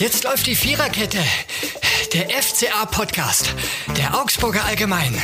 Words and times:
Jetzt 0.00 0.24
läuft 0.24 0.46
die 0.46 0.54
Viererkette. 0.54 1.18
Der 2.14 2.30
FCA-Podcast. 2.30 3.54
Der 3.98 4.18
Augsburger 4.18 4.64
Allgemein. 4.64 5.14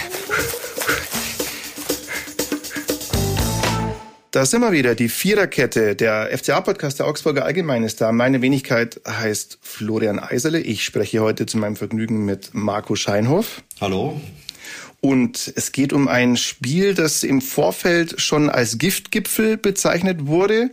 Da 4.33 4.45
sind 4.45 4.61
wir 4.61 4.73
wieder, 4.73 4.95
die 4.95 5.09
Viererkette. 5.09 5.97
Der 5.97 6.29
FCA-Podcast 6.37 6.99
der 6.99 7.07
Augsburger 7.07 7.47
Allgemein 7.47 7.85
ist 7.85 8.03
da. 8.03 8.13
Meine 8.13 8.43
Wenigkeit 8.43 9.01
heißt 9.09 9.57
Florian 9.63 10.19
Eiserle. 10.19 10.61
Ich 10.61 10.85
spreche 10.85 11.21
heute 11.21 11.47
zu 11.47 11.57
meinem 11.57 11.77
Vergnügen 11.77 12.27
mit 12.27 12.51
Marco 12.53 12.97
Scheinhoff. 12.97 13.63
Hallo. 13.81 14.21
Und 15.01 15.53
es 15.55 15.73
geht 15.73 15.93
um 15.93 16.09
ein 16.09 16.37
Spiel, 16.37 16.95
das 16.95 17.23
im 17.23 17.41
Vorfeld 17.41 18.21
schon 18.21 18.49
als 18.51 18.79
Giftgipfel 18.79 19.57
bezeichnet 19.57 20.27
wurde, 20.27 20.71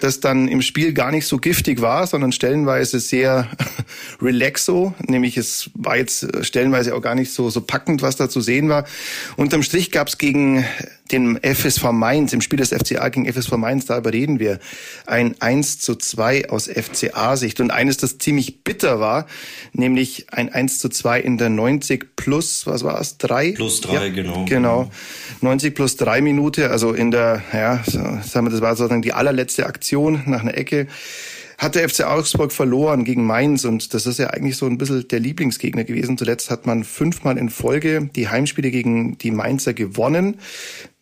das 0.00 0.20
dann 0.20 0.48
im 0.48 0.62
Spiel 0.62 0.92
gar 0.92 1.10
nicht 1.12 1.26
so 1.26 1.36
giftig 1.36 1.80
war, 1.80 2.06
sondern 2.06 2.32
stellenweise 2.32 2.98
sehr 3.00 3.48
relaxo, 4.20 4.94
nämlich 5.06 5.36
es 5.36 5.70
war 5.74 5.96
jetzt 5.96 6.44
stellenweise 6.44 6.94
auch 6.94 7.02
gar 7.02 7.14
nicht 7.14 7.32
so, 7.32 7.50
so 7.50 7.60
packend, 7.60 8.02
was 8.02 8.16
da 8.16 8.28
zu 8.28 8.40
sehen 8.40 8.68
war. 8.68 8.86
Unterm 9.36 9.62
Strich 9.62 9.92
gab 9.92 10.08
es 10.08 10.18
gegen 10.18 10.64
den 11.12 11.38
FSV 11.42 11.92
Mainz, 11.92 12.32
im 12.32 12.40
Spiel 12.40 12.58
des 12.58 12.70
FCA 12.70 13.08
gegen 13.08 13.30
FSV 13.30 13.52
Mainz, 13.56 13.86
darüber 13.86 14.12
reden 14.12 14.38
wir, 14.38 14.58
ein 15.06 15.34
1 15.40 15.80
zu 15.80 15.94
2 15.94 16.50
aus 16.50 16.68
FCA-Sicht. 16.68 17.60
Und 17.60 17.70
eines, 17.70 17.96
das 17.96 18.18
ziemlich 18.18 18.64
bitter 18.64 19.00
war, 19.00 19.26
nämlich 19.72 20.26
ein 20.32 20.52
1 20.52 20.78
zu 20.78 20.88
2 20.88 21.20
in 21.20 21.38
der 21.38 21.48
90 21.48 22.16
plus, 22.16 22.66
was 22.66 22.84
war 22.84 23.00
es, 23.00 23.18
3? 23.18 23.52
Plus 23.52 23.80
3, 23.82 23.92
ja, 23.92 24.08
genau. 24.08 24.44
Genau. 24.46 24.90
90 25.40 25.74
plus 25.74 25.96
3 25.96 26.20
Minute, 26.20 26.70
also 26.70 26.92
in 26.92 27.10
der, 27.10 27.42
ja, 27.52 27.82
sagen 27.84 28.46
wir, 28.46 28.50
das 28.50 28.60
war 28.60 28.76
sozusagen 28.76 29.02
die 29.02 29.12
allerletzte 29.12 29.66
Aktion 29.66 30.22
nach 30.26 30.40
einer 30.40 30.56
Ecke 30.56 30.86
hat 31.58 31.74
der 31.74 31.88
FC 31.88 32.04
Augsburg 32.04 32.52
verloren 32.52 33.04
gegen 33.04 33.24
Mainz 33.24 33.64
und 33.64 33.94
das 33.94 34.06
ist 34.06 34.18
ja 34.18 34.28
eigentlich 34.28 34.56
so 34.56 34.66
ein 34.66 34.76
bisschen 34.76 35.08
der 35.08 35.20
Lieblingsgegner 35.20 35.84
gewesen. 35.84 36.18
Zuletzt 36.18 36.50
hat 36.50 36.66
man 36.66 36.84
fünfmal 36.84 37.38
in 37.38 37.48
Folge 37.48 38.10
die 38.14 38.28
Heimspiele 38.28 38.70
gegen 38.70 39.16
die 39.18 39.30
Mainzer 39.30 39.72
gewonnen. 39.72 40.38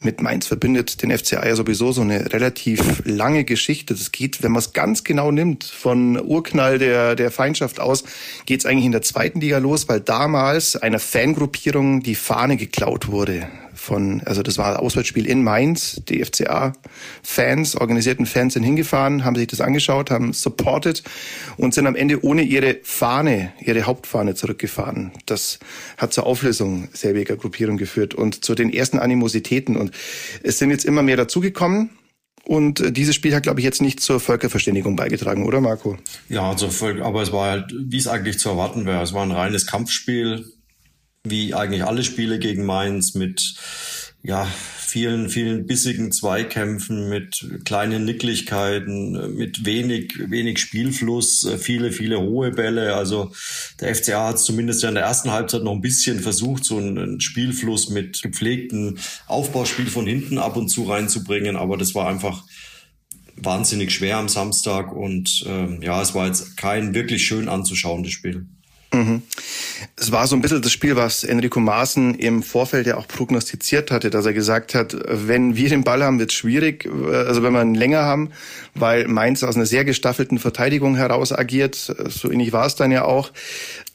Mit 0.01 0.20
Mainz 0.20 0.47
verbindet 0.47 1.03
den 1.03 1.17
FCA 1.17 1.47
ja 1.47 1.56
sowieso 1.56 1.91
so 1.91 2.03
eine 2.03 2.33
relativ 2.33 3.03
lange 3.05 3.45
Geschichte. 3.45 3.95
Das 3.95 4.12
geht, 4.12 4.42
wenn 4.42 4.53
man 4.53 4.61
es 4.61 4.73
ganz 4.73 5.03
genau 5.03 5.31
nimmt, 5.31 5.64
von 5.64 6.20
Urknall 6.20 6.79
der, 6.79 7.17
der 7.17 7.31
Feindschaft 7.31 7.81
aus, 7.81 8.05
geht 8.47 8.61
es 8.61 8.67
eigentlich 8.67 8.84
in 8.84 8.92
der 8.92 9.03
zweiten 9.03 9.41
Liga 9.41 9.59
los, 9.59 9.89
weil 9.89 10.01
damals 10.01 10.77
einer 10.77 10.98
Fangruppierung 10.98 12.03
die 12.03 12.14
Fahne 12.14 12.57
geklaut 12.57 13.09
wurde 13.09 13.48
von, 13.85 14.23
also 14.23 14.43
das 14.43 14.57
war 14.59 14.73
ein 14.73 14.77
Auswärtsspiel 14.77 15.27
in 15.27 15.45
Mainz. 15.45 16.01
Die 16.09 16.25
FCA-Fans, 16.25 17.77
organisierten 17.77 18.25
Fans 18.27 18.55
sind 18.55 18.63
hingefahren, 18.63 19.25
haben 19.25 19.37
sich 19.37 19.47
das 19.47 19.61
angeschaut, 19.61 20.11
haben 20.11 20.33
supported 20.33 21.03
und 21.57 21.75
sind 21.75 21.87
am 21.87 21.95
Ende 21.95 22.25
ohne 22.25 22.43
ihre 22.43 22.79
Fahne, 22.83 23.53
ihre 23.61 23.83
Hauptfahne 23.83 24.35
zurückgefahren. 24.35 25.13
Das 25.27 25.59
hat 25.99 26.13
zur 26.15 26.27
Auflösung 26.27 26.89
selbiger 26.93 27.37
Gruppierung 27.37 27.77
geführt 27.77 28.15
und 28.15 28.45
zu 28.45 28.55
den 28.55 28.73
ersten 28.73 28.99
Animositäten. 28.99 29.77
Und 29.77 29.93
es 30.43 30.59
sind 30.59 30.71
jetzt 30.71 30.87
immer 30.87 31.03
mehr 31.03 31.17
dazugekommen. 31.17 31.91
Und 32.47 32.97
dieses 32.97 33.15
Spiel 33.15 33.35
hat, 33.35 33.43
glaube 33.45 33.61
ich, 33.61 33.65
jetzt 33.65 33.81
nicht 33.81 34.01
zur 34.01 34.21
Völkerverständigung 34.21 34.97
beigetragen, 34.97 35.47
oder 35.47 35.63
Marco? 35.63 35.97
Ja, 36.29 36.51
also, 36.51 36.69
aber 37.03 37.23
es 37.23 37.33
war 37.33 37.51
halt, 37.51 37.75
wie 37.75 37.97
es 37.97 38.07
eigentlich 38.07 38.39
zu 38.39 38.51
erwarten 38.51 38.85
wäre. 38.85 39.03
Es 39.03 39.15
war 39.15 39.23
ein 39.23 39.31
reines 39.31 39.67
Kampfspiel 39.67 40.54
wie 41.25 41.55
eigentlich 41.55 41.84
alle 41.84 42.05
Spiele 42.05 42.39
gegen 42.39 42.64
Mainz 42.64 43.14
mit 43.14 43.55
ja, 44.22 44.47
vielen, 44.78 45.28
vielen 45.28 45.67
bissigen 45.67 46.12
Zweikämpfen, 46.12 47.08
mit 47.08 47.47
kleinen 47.64 48.05
Nicklichkeiten, 48.05 49.36
mit 49.36 49.67
wenig, 49.67 50.14
wenig 50.30 50.58
Spielfluss, 50.58 51.47
viele, 51.58 51.92
viele 51.92 52.20
hohe 52.20 52.50
Bälle. 52.50 52.95
Also 52.95 53.33
der 53.80 53.95
FCA 53.95 54.28
hat 54.28 54.39
zumindest 54.39 54.83
ja 54.83 54.89
in 54.89 54.95
der 54.95 55.05
ersten 55.05 55.30
Halbzeit 55.30 55.62
noch 55.62 55.72
ein 55.72 55.83
bisschen 55.83 56.20
versucht, 56.20 56.64
so 56.64 56.78
einen 56.78 57.20
Spielfluss 57.20 57.91
mit 57.91 58.22
gepflegten 58.22 58.98
Aufbauspiel 59.27 59.86
von 59.86 60.07
hinten 60.07 60.39
ab 60.39 60.57
und 60.57 60.68
zu 60.68 60.84
reinzubringen, 60.84 61.57
aber 61.57 61.77
das 61.77 61.95
war 61.95 62.08
einfach 62.08 62.45
wahnsinnig 63.36 63.92
schwer 63.92 64.18
am 64.18 64.29
Samstag 64.29 64.95
und 64.95 65.45
ähm, 65.46 65.83
ja, 65.83 66.01
es 66.01 66.14
war 66.14 66.29
jetzt 66.29 66.57
kein 66.57 66.95
wirklich 66.95 67.24
schön 67.24 67.48
anzuschauendes 67.48 68.13
Spiel. 68.13 68.46
Mhm. 68.95 69.23
Es 69.97 70.13
war 70.13 70.27
so 70.27 70.37
ein 70.37 70.43
bisschen 70.43 70.63
das 70.63 70.73
Spiel, 70.73 70.97
was 70.97 71.25
Enrico 71.25 71.61
Maaßen 71.61 72.15
im 72.15 72.43
Vorfeld 72.43 72.87
ja 72.87 72.97
auch 72.97 73.09
prognostiziert 73.09 73.91
hatte, 73.91 74.11
dass 74.11 74.27
er 74.27 74.33
gesagt 74.33 74.75
hat, 74.75 74.97
wenn 75.07 75.57
wir 75.57 75.69
den 75.69 75.85
Ball 75.85 76.03
haben, 76.03 76.19
wird 76.19 76.31
es 76.31 76.37
schwierig, 76.37 76.89
also 77.13 77.43
wenn 77.43 77.53
wir 77.53 77.63
ihn 77.63 77.75
länger 77.75 78.03
haben, 78.03 78.31
weil 78.75 79.09
Mainz 79.09 79.43
aus 79.43 79.57
einer 79.57 79.67
sehr 79.67 79.85
gestaffelten 79.85 80.39
Verteidigung 80.39 80.97
heraus 80.97 81.33
agiert, 81.33 81.75
so 81.75 82.31
ähnlich 82.31 82.53
war 82.53 82.67
es 82.67 82.75
dann 82.77 82.91
ja 82.91 83.05
auch. 83.05 83.33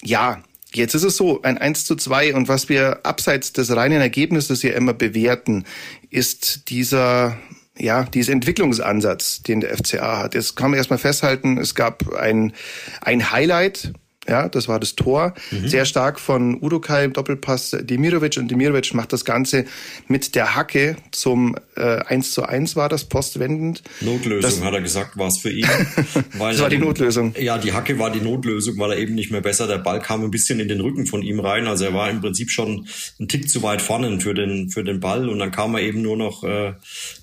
Ja, 0.04 0.44
Jetzt 0.72 0.94
ist 0.94 1.04
es 1.04 1.18
so, 1.18 1.42
ein 1.42 1.58
1 1.58 1.86
zu 1.86 1.96
2 1.96 2.36
und 2.36 2.48
was 2.48 2.70
wir 2.70 3.00
abseits 3.04 3.54
des 3.54 3.76
reinen 3.76 4.02
Ergebnisses 4.02 4.62
ja 4.62 4.74
immer 4.74 4.94
bewerten, 4.94 5.66
ist 6.12 6.70
dieser 6.70 7.38
ja, 7.76 8.04
dieser 8.04 8.34
Entwicklungsansatz, 8.34 9.42
den 9.42 9.62
der 9.62 9.76
FCA 9.76 10.20
hat. 10.20 10.36
Jetzt 10.36 10.56
kann 10.56 10.72
man 10.72 10.78
erstmal 10.78 11.00
festhalten, 11.00 11.58
es 11.58 11.76
gab 11.76 12.14
ein, 12.14 12.54
ein 13.02 13.32
Highlight 13.32 13.94
ja, 14.30 14.50
das 14.50 14.68
war 14.68 14.80
das 14.80 14.96
Tor. 14.96 15.34
Mhm. 15.52 15.68
Sehr 15.68 15.86
stark 15.86 16.20
von 16.20 16.62
Udokai 16.62 17.06
im 17.06 17.14
Doppelpass 17.14 17.76
Demirovic 17.82 18.38
und 18.38 18.50
Demirovic 18.50 18.94
macht 18.94 19.14
das 19.14 19.26
Ganze 19.26 19.66
mit 20.08 20.36
der 20.36 20.56
Hacke 20.56 20.98
zum 21.12 21.56
äh, 21.76 21.82
1 21.82 22.32
zu 22.32 22.44
1 22.44 22.76
war 22.76 22.90
das 22.90 23.06
postwendend. 23.06 23.84
Notlösung 24.02 24.42
das, 24.42 24.62
hat 24.62 24.74
er 24.74 24.82
gesagt, 24.82 25.18
war 25.18 25.28
es 25.28 25.38
für 25.38 25.52
ihn. 25.52 25.68
weil 26.38 26.54
das 26.54 26.62
war 26.62 26.70
die 26.70 26.78
Notlösung. 26.78 27.34
Ja, 27.40 27.58
die 27.58 27.74
Hacke 27.74 28.00
war 28.00 28.12
die 28.12 28.22
Notlösung, 28.22 28.78
weil 28.78 28.92
er 28.92 28.98
eben 28.98 29.16
nicht 29.16 29.32
mehr 29.32 29.42
besser. 29.42 29.68
Der 29.68 29.78
Ball 29.78 30.00
kam 30.02 30.24
ein 30.24 30.32
bisschen 30.32 30.60
in 30.60 30.68
den 30.68 30.82
Rücken 30.82 31.06
von 31.06 31.22
ihm 31.22 31.40
rein. 31.40 31.68
Also 31.68 31.86
er 31.86 31.94
war 31.94 32.10
im 32.10 32.22
Prinzip 32.22 32.52
schon 32.52 32.88
ein 33.20 33.28
Tick 33.28 33.50
zu 33.50 33.64
weit 33.64 33.82
vorne 33.82 34.20
für 34.20 34.34
den, 34.34 34.70
für 34.70 34.84
den 34.84 35.00
Ball 35.00 35.30
und 35.30 35.40
dann 35.40 35.52
kam 35.52 35.76
er 35.76 35.82
eben 35.82 36.02
nur 36.02 36.18
noch 36.18 36.44
äh, 36.44 36.74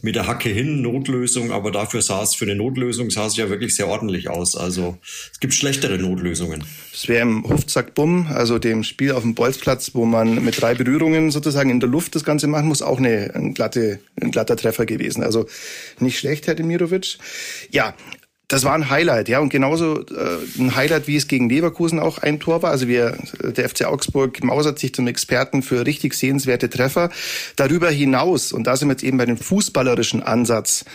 mit 0.02 0.14
der 0.14 0.26
Hacke 0.26 0.48
hin, 0.48 0.82
Notlösung, 0.82 1.52
aber 1.52 1.70
dafür 1.70 2.02
sah 2.02 2.22
es 2.22 2.34
für 2.34 2.44
eine 2.44 2.54
Notlösung 2.54 3.10
sah 3.10 3.26
es 3.26 3.36
ja 3.36 3.48
wirklich 3.50 3.74
sehr 3.74 3.88
ordentlich 3.88 4.28
aus. 4.28 4.56
Also 4.56 4.98
es 5.32 5.40
gibt 5.40 5.54
schlechtere 5.54 5.98
Notlösungen. 5.98 6.64
Es 6.96 7.08
wäre 7.08 7.20
im 7.20 7.46
Hufzack 7.46 7.94
Bumm, 7.94 8.26
also 8.32 8.58
dem 8.58 8.82
Spiel 8.82 9.12
auf 9.12 9.20
dem 9.20 9.34
Bolzplatz, 9.34 9.90
wo 9.92 10.06
man 10.06 10.42
mit 10.42 10.58
drei 10.58 10.74
Berührungen 10.74 11.30
sozusagen 11.30 11.68
in 11.68 11.78
der 11.78 11.90
Luft 11.90 12.14
das 12.14 12.24
Ganze 12.24 12.46
machen 12.46 12.68
muss, 12.68 12.80
auch 12.80 12.96
eine, 12.96 13.34
ein, 13.34 13.52
glatte, 13.52 14.00
ein 14.18 14.30
glatter 14.30 14.56
Treffer 14.56 14.86
gewesen. 14.86 15.22
Also 15.22 15.44
nicht 16.00 16.18
schlecht, 16.18 16.46
Herr 16.46 16.54
Demirovic. 16.54 17.18
Ja, 17.70 17.94
das 18.48 18.64
war 18.64 18.74
ein 18.74 18.88
Highlight, 18.88 19.28
ja, 19.28 19.40
und 19.40 19.50
genauso 19.50 20.06
äh, 20.06 20.38
ein 20.58 20.74
Highlight, 20.74 21.06
wie 21.06 21.16
es 21.16 21.28
gegen 21.28 21.50
Leverkusen 21.50 21.98
auch 21.98 22.16
ein 22.18 22.40
Tor 22.40 22.62
war. 22.62 22.70
Also 22.70 22.88
wir, 22.88 23.18
der 23.42 23.68
FC 23.68 23.84
Augsburg 23.84 24.42
mausert 24.42 24.78
sich 24.78 24.94
zum 24.94 25.06
Experten 25.06 25.62
für 25.62 25.84
richtig 25.84 26.14
sehenswerte 26.14 26.70
Treffer. 26.70 27.10
Darüber 27.56 27.90
hinaus, 27.90 28.52
und 28.52 28.66
da 28.66 28.74
sind 28.74 28.88
wir 28.88 28.92
jetzt 28.92 29.02
eben 29.02 29.18
bei 29.18 29.26
dem 29.26 29.36
fußballerischen 29.36 30.22
Ansatz, 30.22 30.86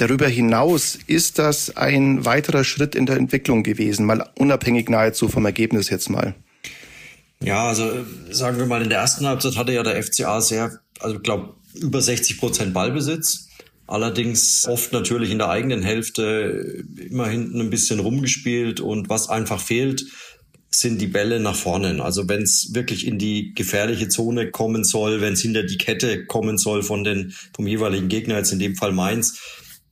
Darüber 0.00 0.28
hinaus 0.28 0.98
ist 1.06 1.38
das 1.38 1.76
ein 1.76 2.24
weiterer 2.24 2.64
Schritt 2.64 2.94
in 2.94 3.04
der 3.04 3.16
Entwicklung 3.16 3.62
gewesen, 3.62 4.06
mal 4.06 4.30
unabhängig 4.38 4.88
nahezu 4.88 5.28
vom 5.28 5.44
Ergebnis 5.44 5.90
jetzt 5.90 6.08
mal. 6.08 6.34
Ja, 7.44 7.68
also 7.68 8.06
sagen 8.30 8.56
wir 8.56 8.64
mal, 8.64 8.80
in 8.80 8.88
der 8.88 9.00
ersten 9.00 9.26
Halbzeit 9.26 9.58
hatte 9.58 9.74
ja 9.74 9.82
der 9.82 10.02
FCA 10.02 10.40
sehr, 10.40 10.80
also 11.00 11.16
ich 11.16 11.22
glaube, 11.22 11.52
über 11.74 12.00
60 12.00 12.38
Prozent 12.38 12.72
Ballbesitz. 12.72 13.48
Allerdings 13.86 14.66
oft 14.66 14.90
natürlich 14.94 15.32
in 15.32 15.38
der 15.38 15.50
eigenen 15.50 15.82
Hälfte 15.82 16.82
immer 16.96 17.28
hinten 17.28 17.60
ein 17.60 17.68
bisschen 17.68 18.00
rumgespielt 18.00 18.80
und 18.80 19.10
was 19.10 19.28
einfach 19.28 19.60
fehlt, 19.60 20.06
sind 20.70 20.98
die 20.98 21.08
Bälle 21.08 21.40
nach 21.40 21.56
vorne. 21.56 22.02
Also 22.02 22.26
wenn 22.26 22.42
es 22.42 22.70
wirklich 22.72 23.06
in 23.06 23.18
die 23.18 23.52
gefährliche 23.54 24.08
Zone 24.08 24.50
kommen 24.50 24.84
soll, 24.84 25.20
wenn 25.20 25.34
es 25.34 25.42
hinter 25.42 25.64
die 25.64 25.76
Kette 25.76 26.24
kommen 26.24 26.56
soll 26.56 26.82
von 26.82 27.04
den 27.04 27.34
vom 27.54 27.66
jeweiligen 27.66 28.08
Gegner, 28.08 28.36
jetzt 28.36 28.52
in 28.52 28.60
dem 28.60 28.76
Fall 28.76 28.92
Mainz, 28.92 29.38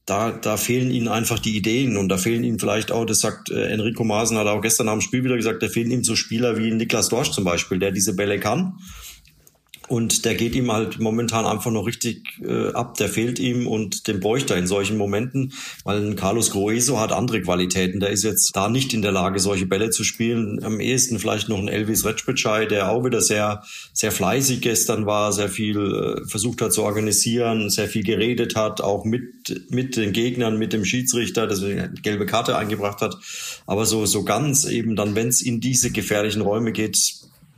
da, 0.08 0.30
da 0.30 0.56
fehlen 0.56 0.90
ihnen 0.90 1.08
einfach 1.08 1.38
die 1.38 1.56
Ideen 1.56 1.96
und 1.96 2.08
da 2.08 2.16
fehlen 2.16 2.44
ihnen 2.44 2.58
vielleicht 2.58 2.90
auch, 2.90 3.04
das 3.04 3.20
sagt 3.20 3.50
äh, 3.50 3.68
Enrico 3.68 4.04
Maaßen, 4.04 4.36
hat 4.36 4.46
auch 4.46 4.62
gestern 4.62 4.86
dem 4.86 5.00
Spiel 5.00 5.24
wieder 5.24 5.36
gesagt, 5.36 5.62
da 5.62 5.68
fehlen 5.68 5.90
ihm 5.90 6.04
so 6.04 6.16
Spieler 6.16 6.56
wie 6.56 6.70
Niklas 6.70 7.08
Dorsch 7.08 7.30
zum 7.30 7.44
Beispiel, 7.44 7.78
der 7.78 7.92
diese 7.92 8.14
Bälle 8.14 8.40
kann 8.40 8.78
und 9.88 10.24
der 10.24 10.34
geht 10.34 10.54
ihm 10.54 10.70
halt 10.70 11.00
momentan 11.00 11.46
einfach 11.46 11.70
noch 11.70 11.86
richtig 11.86 12.40
äh, 12.42 12.72
ab. 12.72 12.96
Der 12.98 13.08
fehlt 13.08 13.38
ihm 13.38 13.66
und 13.66 14.06
den 14.06 14.20
bräuchte 14.20 14.54
er 14.54 14.60
in 14.60 14.66
solchen 14.66 14.98
Momenten, 14.98 15.52
weil 15.84 16.04
ein 16.04 16.16
Carlos 16.16 16.50
Groeso 16.50 17.00
hat 17.00 17.12
andere 17.12 17.40
Qualitäten. 17.40 18.00
Der 18.00 18.10
ist 18.10 18.22
jetzt 18.22 18.54
da 18.54 18.68
nicht 18.68 18.92
in 18.92 19.02
der 19.02 19.12
Lage, 19.12 19.40
solche 19.40 19.66
Bälle 19.66 19.90
zu 19.90 20.04
spielen. 20.04 20.62
Am 20.62 20.80
ehesten 20.80 21.18
vielleicht 21.18 21.48
noch 21.48 21.58
ein 21.58 21.68
Elvis 21.68 22.04
Retschbitschei, 22.04 22.66
der 22.66 22.90
auch 22.90 23.04
wieder 23.04 23.20
sehr, 23.20 23.62
sehr 23.92 24.12
fleißig 24.12 24.60
gestern 24.60 25.06
war, 25.06 25.32
sehr 25.32 25.48
viel 25.48 25.78
äh, 25.78 26.28
versucht 26.28 26.60
hat 26.60 26.72
zu 26.72 26.82
organisieren, 26.82 27.70
sehr 27.70 27.88
viel 27.88 28.02
geredet 28.02 28.56
hat, 28.56 28.80
auch 28.80 29.04
mit, 29.04 29.70
mit 29.70 29.96
den 29.96 30.12
Gegnern, 30.12 30.58
mit 30.58 30.72
dem 30.72 30.84
Schiedsrichter, 30.84 31.46
deswegen 31.46 31.80
eine 31.80 31.94
gelbe 31.94 32.26
Karte 32.26 32.56
eingebracht 32.56 33.00
hat. 33.00 33.16
Aber 33.66 33.86
so, 33.86 34.04
so 34.04 34.24
ganz 34.24 34.66
eben 34.66 34.96
dann, 34.96 35.14
wenn 35.14 35.28
es 35.28 35.40
in 35.40 35.60
diese 35.60 35.90
gefährlichen 35.90 36.42
Räume 36.42 36.72
geht, 36.72 36.98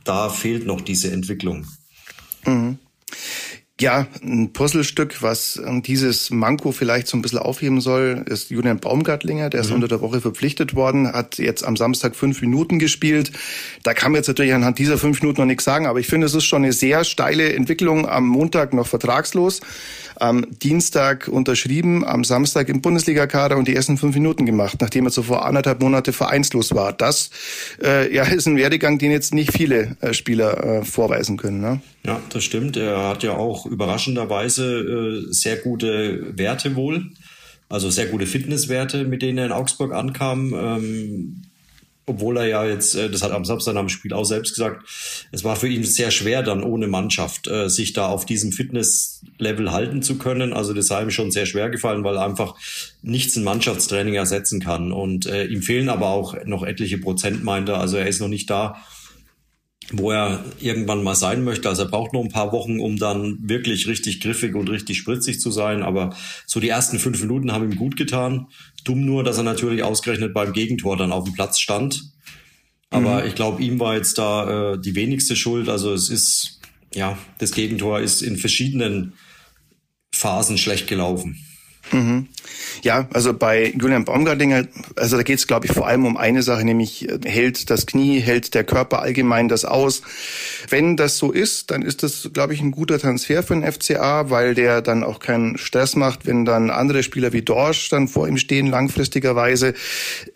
da 0.03 0.29
fehlt 0.29 0.65
noch 0.65 0.81
diese 0.81 1.11
Entwicklung. 1.11 1.65
Mhm. 2.45 2.79
Ja, 3.81 4.05
ein 4.21 4.53
Puzzlestück, 4.53 5.23
was 5.23 5.59
ähm, 5.65 5.81
dieses 5.81 6.29
Manko 6.29 6.71
vielleicht 6.71 7.07
so 7.07 7.17
ein 7.17 7.23
bisschen 7.23 7.39
aufheben 7.39 7.81
soll, 7.81 8.23
ist 8.29 8.51
Julian 8.51 8.79
Baumgartlinger. 8.79 9.49
Der 9.49 9.61
ist 9.61 9.69
mhm. 9.69 9.77
unter 9.77 9.87
der 9.87 10.01
Woche 10.01 10.21
verpflichtet 10.21 10.75
worden, 10.75 11.11
hat 11.11 11.39
jetzt 11.39 11.65
am 11.65 11.75
Samstag 11.75 12.15
fünf 12.15 12.41
Minuten 12.41 12.77
gespielt. 12.77 13.31
Da 13.81 13.95
kann 13.95 14.11
man 14.11 14.19
jetzt 14.19 14.27
natürlich 14.27 14.53
anhand 14.53 14.77
dieser 14.77 14.99
fünf 14.99 15.19
Minuten 15.23 15.41
noch 15.41 15.47
nichts 15.47 15.63
sagen, 15.63 15.87
aber 15.87 15.99
ich 15.99 16.05
finde, 16.05 16.27
es 16.27 16.35
ist 16.35 16.43
schon 16.43 16.61
eine 16.63 16.73
sehr 16.73 17.03
steile 17.03 17.55
Entwicklung. 17.55 18.07
Am 18.07 18.27
Montag 18.27 18.71
noch 18.75 18.85
vertragslos, 18.85 19.61
am 20.15 20.45
Dienstag 20.59 21.27
unterschrieben, 21.27 22.05
am 22.05 22.23
Samstag 22.23 22.69
im 22.69 22.81
Bundesliga-Kader 22.81 23.57
und 23.57 23.67
die 23.67 23.75
ersten 23.75 23.97
fünf 23.97 24.13
Minuten 24.13 24.45
gemacht, 24.45 24.77
nachdem 24.79 25.05
er 25.07 25.11
zuvor 25.11 25.43
anderthalb 25.43 25.81
Monate 25.81 26.13
vereinslos 26.13 26.75
war. 26.75 26.93
Das 26.93 27.31
äh, 27.83 28.13
ja, 28.13 28.23
ist 28.25 28.45
ein 28.45 28.57
Werdegang, 28.57 28.99
den 28.99 29.09
jetzt 29.09 29.33
nicht 29.33 29.51
viele 29.51 29.97
äh, 30.01 30.13
Spieler 30.13 30.63
äh, 30.63 30.85
vorweisen 30.85 31.37
können. 31.37 31.61
Ne? 31.61 31.81
Ja, 32.05 32.19
das 32.29 32.43
stimmt. 32.43 32.77
Er 32.77 33.09
hat 33.09 33.21
ja 33.21 33.33
auch 33.33 33.70
überraschenderweise 33.71 35.25
äh, 35.29 35.33
sehr 35.33 35.57
gute 35.57 36.37
Werte 36.37 36.75
wohl. 36.75 37.09
Also 37.69 37.89
sehr 37.89 38.07
gute 38.07 38.27
Fitnesswerte, 38.27 39.05
mit 39.05 39.21
denen 39.21 39.37
er 39.37 39.45
in 39.45 39.51
Augsburg 39.53 39.93
ankam. 39.93 40.53
Ähm, 40.53 41.41
obwohl 42.05 42.37
er 42.37 42.47
ja 42.47 42.65
jetzt, 42.65 42.95
äh, 42.95 43.09
das 43.09 43.21
hat 43.21 43.31
am 43.31 43.45
Samstag 43.45 43.75
am 43.75 43.87
Spiel 43.87 44.11
auch 44.13 44.25
selbst 44.25 44.55
gesagt, 44.55 44.83
es 45.31 45.43
war 45.43 45.55
für 45.55 45.69
ihn 45.69 45.83
sehr 45.83 46.11
schwer, 46.11 46.43
dann 46.43 46.63
ohne 46.63 46.87
Mannschaft 46.87 47.47
äh, 47.47 47.69
sich 47.69 47.93
da 47.93 48.07
auf 48.07 48.25
diesem 48.25 48.51
Fitnesslevel 48.51 49.71
halten 49.71 50.01
zu 50.01 50.17
können. 50.17 50.51
Also 50.51 50.73
das 50.73 50.87
sei 50.87 51.03
ihm 51.03 51.11
schon 51.11 51.31
sehr 51.31 51.45
schwer 51.45 51.69
gefallen, 51.69 52.03
weil 52.03 52.17
einfach 52.17 52.55
nichts 53.01 53.37
ein 53.37 53.45
Mannschaftstraining 53.45 54.15
ersetzen 54.15 54.59
kann. 54.59 54.91
Und 54.91 55.25
äh, 55.27 55.45
ihm 55.45 55.61
fehlen 55.61 55.87
aber 55.87 56.07
auch 56.07 56.35
noch 56.45 56.63
etliche 56.63 56.97
Prozent, 56.97 57.43
meint 57.43 57.69
er. 57.69 57.79
Also 57.79 57.95
er 57.97 58.07
ist 58.07 58.19
noch 58.19 58.27
nicht 58.27 58.49
da, 58.49 58.83
wo 59.93 60.11
er 60.11 60.43
irgendwann 60.59 61.03
mal 61.03 61.15
sein 61.15 61.43
möchte. 61.43 61.67
Also 61.69 61.83
er 61.83 61.89
braucht 61.89 62.13
noch 62.13 62.21
ein 62.21 62.31
paar 62.31 62.51
Wochen, 62.51 62.79
um 62.79 62.97
dann 62.97 63.37
wirklich 63.41 63.87
richtig 63.87 64.21
griffig 64.21 64.55
und 64.55 64.69
richtig 64.69 64.97
spritzig 64.97 65.39
zu 65.39 65.51
sein. 65.51 65.83
Aber 65.83 66.15
so 66.45 66.59
die 66.59 66.69
ersten 66.69 66.99
fünf 66.99 67.19
Minuten 67.21 67.51
haben 67.51 67.69
ihm 67.71 67.77
gut 67.77 67.97
getan. 67.97 68.47
Dumm 68.83 69.05
nur, 69.05 69.23
dass 69.23 69.37
er 69.37 69.43
natürlich 69.43 69.83
ausgerechnet 69.83 70.33
beim 70.33 70.53
Gegentor 70.53 70.97
dann 70.97 71.11
auf 71.11 71.25
dem 71.25 71.33
Platz 71.33 71.59
stand. 71.59 72.11
Aber 72.89 73.21
mhm. 73.21 73.27
ich 73.27 73.35
glaube, 73.35 73.61
ihm 73.61 73.79
war 73.79 73.95
jetzt 73.95 74.17
da 74.17 74.73
äh, 74.73 74.79
die 74.79 74.95
wenigste 74.95 75.35
Schuld. 75.35 75.69
Also 75.69 75.93
es 75.93 76.09
ist, 76.09 76.59
ja, 76.93 77.17
das 77.39 77.51
Gegentor 77.51 77.99
ist 77.99 78.21
in 78.21 78.37
verschiedenen 78.37 79.13
Phasen 80.13 80.57
schlecht 80.57 80.87
gelaufen. 80.87 81.37
Mhm. 81.91 82.27
Ja, 82.83 83.07
also 83.13 83.33
bei 83.33 83.73
Julian 83.77 84.05
Baumgartlinger, 84.05 84.67
also 84.95 85.17
da 85.17 85.23
geht 85.23 85.39
es, 85.39 85.47
glaube 85.47 85.65
ich, 85.65 85.73
vor 85.73 85.87
allem 85.87 86.05
um 86.05 86.15
eine 86.17 86.43
Sache, 86.43 86.63
nämlich 86.63 87.09
äh, 87.09 87.19
hält 87.25 87.69
das 87.69 87.85
Knie, 87.85 88.19
hält 88.19 88.53
der 88.53 88.63
Körper 88.63 89.01
allgemein 89.01 89.49
das 89.49 89.65
aus. 89.65 90.01
Wenn 90.69 90.95
das 90.95 91.17
so 91.17 91.31
ist, 91.31 91.71
dann 91.71 91.81
ist 91.81 92.03
das, 92.03 92.29
glaube 92.33 92.53
ich, 92.53 92.61
ein 92.61 92.71
guter 92.71 92.99
Transfer 92.99 93.43
für 93.43 93.55
den 93.55 93.69
FCA, 93.69 94.29
weil 94.29 94.55
der 94.55 94.81
dann 94.81 95.03
auch 95.03 95.19
keinen 95.19 95.57
Stress 95.57 95.95
macht, 95.95 96.25
wenn 96.25 96.45
dann 96.45 96.69
andere 96.69 97.03
Spieler 97.03 97.33
wie 97.33 97.41
Dorsch 97.41 97.89
dann 97.89 98.07
vor 98.07 98.27
ihm 98.27 98.37
stehen, 98.37 98.67
langfristigerweise. 98.67 99.73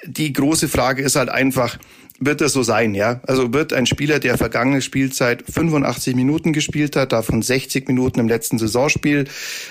Die 0.05 0.33
große 0.33 0.67
Frage 0.67 1.03
ist 1.03 1.15
halt 1.15 1.29
einfach, 1.29 1.77
wird 2.19 2.39
das 2.39 2.53
so 2.53 2.63
sein, 2.63 2.95
ja. 2.95 3.19
Also 3.27 3.53
wird 3.53 3.73
ein 3.73 3.85
Spieler, 3.85 4.19
der 4.19 4.37
vergangene 4.37 4.81
Spielzeit 4.81 5.43
85 5.51 6.15
Minuten 6.15 6.53
gespielt 6.53 6.95
hat, 6.95 7.11
davon 7.11 7.41
60 7.41 7.87
Minuten 7.87 8.19
im 8.19 8.27
letzten 8.27 8.57
Saisonspiel, 8.57 9.25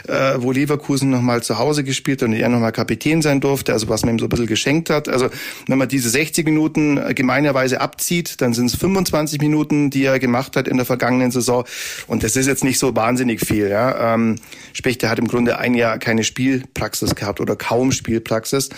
äh, 0.06 0.35
wo 0.37 0.52
Leverkusen 0.52 1.08
nochmal 1.08 1.43
zu 1.43 1.58
Hause 1.58 1.85
gespielt 1.85 2.20
hat 2.20 2.29
und 2.29 2.35
er 2.35 2.49
nochmal 2.50 2.73
Kapitän 2.73 3.23
sein 3.23 3.41
durfte, 3.41 3.73
also 3.73 3.88
was 3.88 4.05
man 4.05 4.17
ihm 4.17 4.19
so 4.19 4.26
ein 4.26 4.29
bisschen 4.29 4.46
geschenkt 4.46 4.91
hat. 4.91 5.08
Also 5.08 5.31
wenn 5.67 5.79
man 5.79 5.88
diese 5.88 6.11
60 6.11 6.44
Minuten 6.44 6.99
äh, 6.99 7.14
gemeinerweise 7.14 7.81
abzieht, 7.81 8.41
dann 8.43 8.52
sind 8.52 8.67
es 8.67 8.76
25 8.76 9.41
Minuten, 9.41 9.88
die 9.88 10.05
er 10.05 10.19
gemacht 10.19 10.56
hat 10.56 10.69
in 10.69 10.76
der 10.76 10.87
vergangenen 10.87 11.31
Saison. 11.31 11.64
Und 12.06 12.25
das 12.25 12.37
ist 12.37 12.46
jetzt 12.46 12.64
nicht 12.64 12.79
so 12.79 12.94
wahnsinnig 12.94 13.41
viel, 13.41 13.69
ja. 13.69 14.14
Ähm, 14.14 14.37
sprich, 14.75 14.99
der 14.99 15.08
hat 15.08 15.19
im 15.19 15.29
Grunde 15.29 15.58
ein 15.58 15.75
Jahr 15.75 15.99
keine 15.99 16.25
Spielpraxis 16.25 17.14
gehabt 17.14 17.41
oder 17.41 17.56
kaum 17.56 17.91
Spielpraxis. 17.91 18.69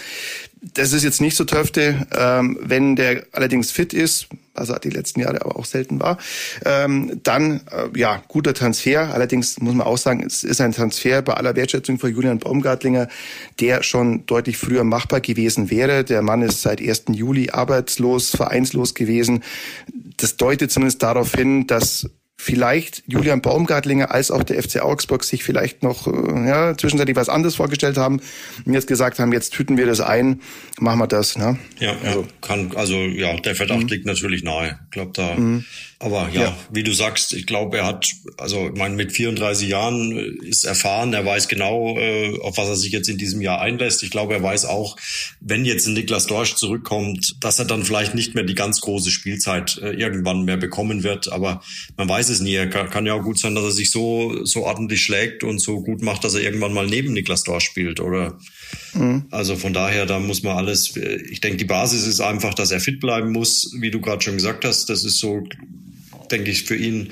Das 0.60 0.92
ist 0.92 1.04
jetzt 1.04 1.20
nicht 1.20 1.36
so 1.36 1.44
töfte. 1.44 2.06
Ähm, 2.16 2.58
wenn 2.62 2.96
der 2.96 3.26
allerdings 3.32 3.70
fit 3.70 3.92
ist, 3.92 4.28
also 4.54 4.74
die 4.76 4.90
letzten 4.90 5.20
Jahre 5.20 5.42
aber 5.42 5.56
auch 5.56 5.66
selten 5.66 6.00
war, 6.00 6.16
ähm, 6.64 7.20
dann 7.22 7.60
äh, 7.70 7.98
ja 7.98 8.22
guter 8.26 8.54
Transfer. 8.54 9.12
Allerdings 9.12 9.60
muss 9.60 9.74
man 9.74 9.86
auch 9.86 9.98
sagen, 9.98 10.24
es 10.24 10.44
ist 10.44 10.62
ein 10.62 10.72
Transfer 10.72 11.20
bei 11.20 11.34
aller 11.34 11.56
Wertschätzung 11.56 11.98
von 11.98 12.10
Julian 12.10 12.38
Baumgartlinger, 12.38 13.08
der 13.60 13.82
schon 13.82 14.24
deutlich 14.26 14.56
früher 14.56 14.82
machbar 14.82 15.20
gewesen 15.20 15.70
wäre. 15.70 16.04
Der 16.04 16.22
Mann 16.22 16.40
ist 16.40 16.62
seit 16.62 16.80
1. 16.80 17.04
Juli 17.12 17.50
arbeitslos, 17.50 18.30
vereinslos 18.30 18.94
gewesen. 18.94 19.44
Das 20.16 20.36
deutet 20.36 20.70
zumindest 20.72 21.02
darauf 21.02 21.34
hin, 21.34 21.66
dass 21.66 22.08
vielleicht 22.36 23.02
Julian 23.06 23.40
Baumgartlinger 23.40 24.10
als 24.10 24.30
auch 24.30 24.42
der 24.42 24.62
FC 24.62 24.80
Augsburg 24.80 25.24
sich 25.24 25.42
vielleicht 25.42 25.82
noch 25.82 26.06
äh, 26.06 26.46
ja, 26.46 26.76
zwischenzeitlich 26.76 27.16
was 27.16 27.28
anderes 27.28 27.56
vorgestellt 27.56 27.96
haben 27.96 28.20
und 28.64 28.74
jetzt 28.74 28.86
gesagt 28.86 29.18
haben, 29.18 29.32
jetzt 29.32 29.52
tüten 29.52 29.76
wir 29.76 29.86
das 29.86 30.00
ein, 30.00 30.40
machen 30.78 30.98
wir 30.98 31.06
das. 31.06 31.38
Ne? 31.38 31.58
Ja, 31.78 31.96
also. 32.04 32.20
ja, 32.20 32.26
kann, 32.42 32.72
also 32.76 32.94
ja, 32.94 33.34
der 33.40 33.54
Verdacht 33.54 33.82
mhm. 33.82 33.88
liegt 33.88 34.06
natürlich 34.06 34.44
nahe. 34.44 34.78
Ich 34.84 34.90
glaube, 34.90 35.12
da 35.14 35.34
mhm. 35.34 35.64
Aber 35.98 36.28
ja, 36.30 36.42
ja, 36.42 36.56
wie 36.70 36.82
du 36.82 36.92
sagst, 36.92 37.32
ich 37.32 37.46
glaube, 37.46 37.78
er 37.78 37.86
hat, 37.86 38.06
also 38.36 38.68
ich 38.68 38.78
meine, 38.78 38.94
mit 38.96 39.12
34 39.12 39.66
Jahren 39.66 40.12
ist 40.42 40.64
erfahren, 40.64 41.14
er 41.14 41.24
weiß 41.24 41.48
genau, 41.48 41.96
äh, 41.96 42.38
auf 42.40 42.58
was 42.58 42.68
er 42.68 42.76
sich 42.76 42.92
jetzt 42.92 43.08
in 43.08 43.16
diesem 43.16 43.40
Jahr 43.40 43.62
einlässt. 43.62 44.02
Ich 44.02 44.10
glaube, 44.10 44.34
er 44.34 44.42
weiß 44.42 44.66
auch, 44.66 44.98
wenn 45.40 45.64
jetzt 45.64 45.86
ein 45.86 45.94
Niklas 45.94 46.26
Dorsch 46.26 46.54
zurückkommt, 46.56 47.42
dass 47.42 47.58
er 47.58 47.64
dann 47.64 47.82
vielleicht 47.82 48.14
nicht 48.14 48.34
mehr 48.34 48.44
die 48.44 48.54
ganz 48.54 48.82
große 48.82 49.10
Spielzeit 49.10 49.78
äh, 49.78 49.92
irgendwann 49.92 50.44
mehr 50.44 50.58
bekommen 50.58 51.02
wird. 51.02 51.32
Aber 51.32 51.62
man 51.96 52.10
weiß 52.10 52.28
es 52.28 52.40
nie. 52.40 52.54
Er 52.54 52.68
kann, 52.68 52.90
kann, 52.90 53.06
ja 53.06 53.14
auch 53.14 53.22
gut 53.22 53.38
sein, 53.38 53.54
dass 53.54 53.64
er 53.64 53.72
sich 53.72 53.90
so, 53.90 54.44
so 54.44 54.64
ordentlich 54.64 55.00
schlägt 55.00 55.44
und 55.44 55.60
so 55.60 55.80
gut 55.80 56.02
macht, 56.02 56.24
dass 56.24 56.34
er 56.34 56.42
irgendwann 56.42 56.74
mal 56.74 56.86
neben 56.86 57.14
Niklas 57.14 57.42
Dorsch 57.42 57.64
spielt. 57.64 58.00
Oder 58.00 58.36
mhm. 58.92 59.24
also 59.30 59.56
von 59.56 59.72
daher, 59.72 60.04
da 60.04 60.18
muss 60.18 60.42
man 60.42 60.58
alles, 60.58 60.94
ich 60.94 61.40
denke, 61.40 61.56
die 61.56 61.64
Basis 61.64 62.06
ist 62.06 62.20
einfach, 62.20 62.52
dass 62.52 62.70
er 62.70 62.80
fit 62.80 63.00
bleiben 63.00 63.32
muss, 63.32 63.74
wie 63.80 63.90
du 63.90 64.02
gerade 64.02 64.22
schon 64.22 64.34
gesagt 64.34 64.66
hast. 64.66 64.90
Das 64.90 65.02
ist 65.02 65.18
so 65.18 65.42
denke 66.30 66.50
ich, 66.50 66.64
für 66.64 66.76
ihn 66.76 67.10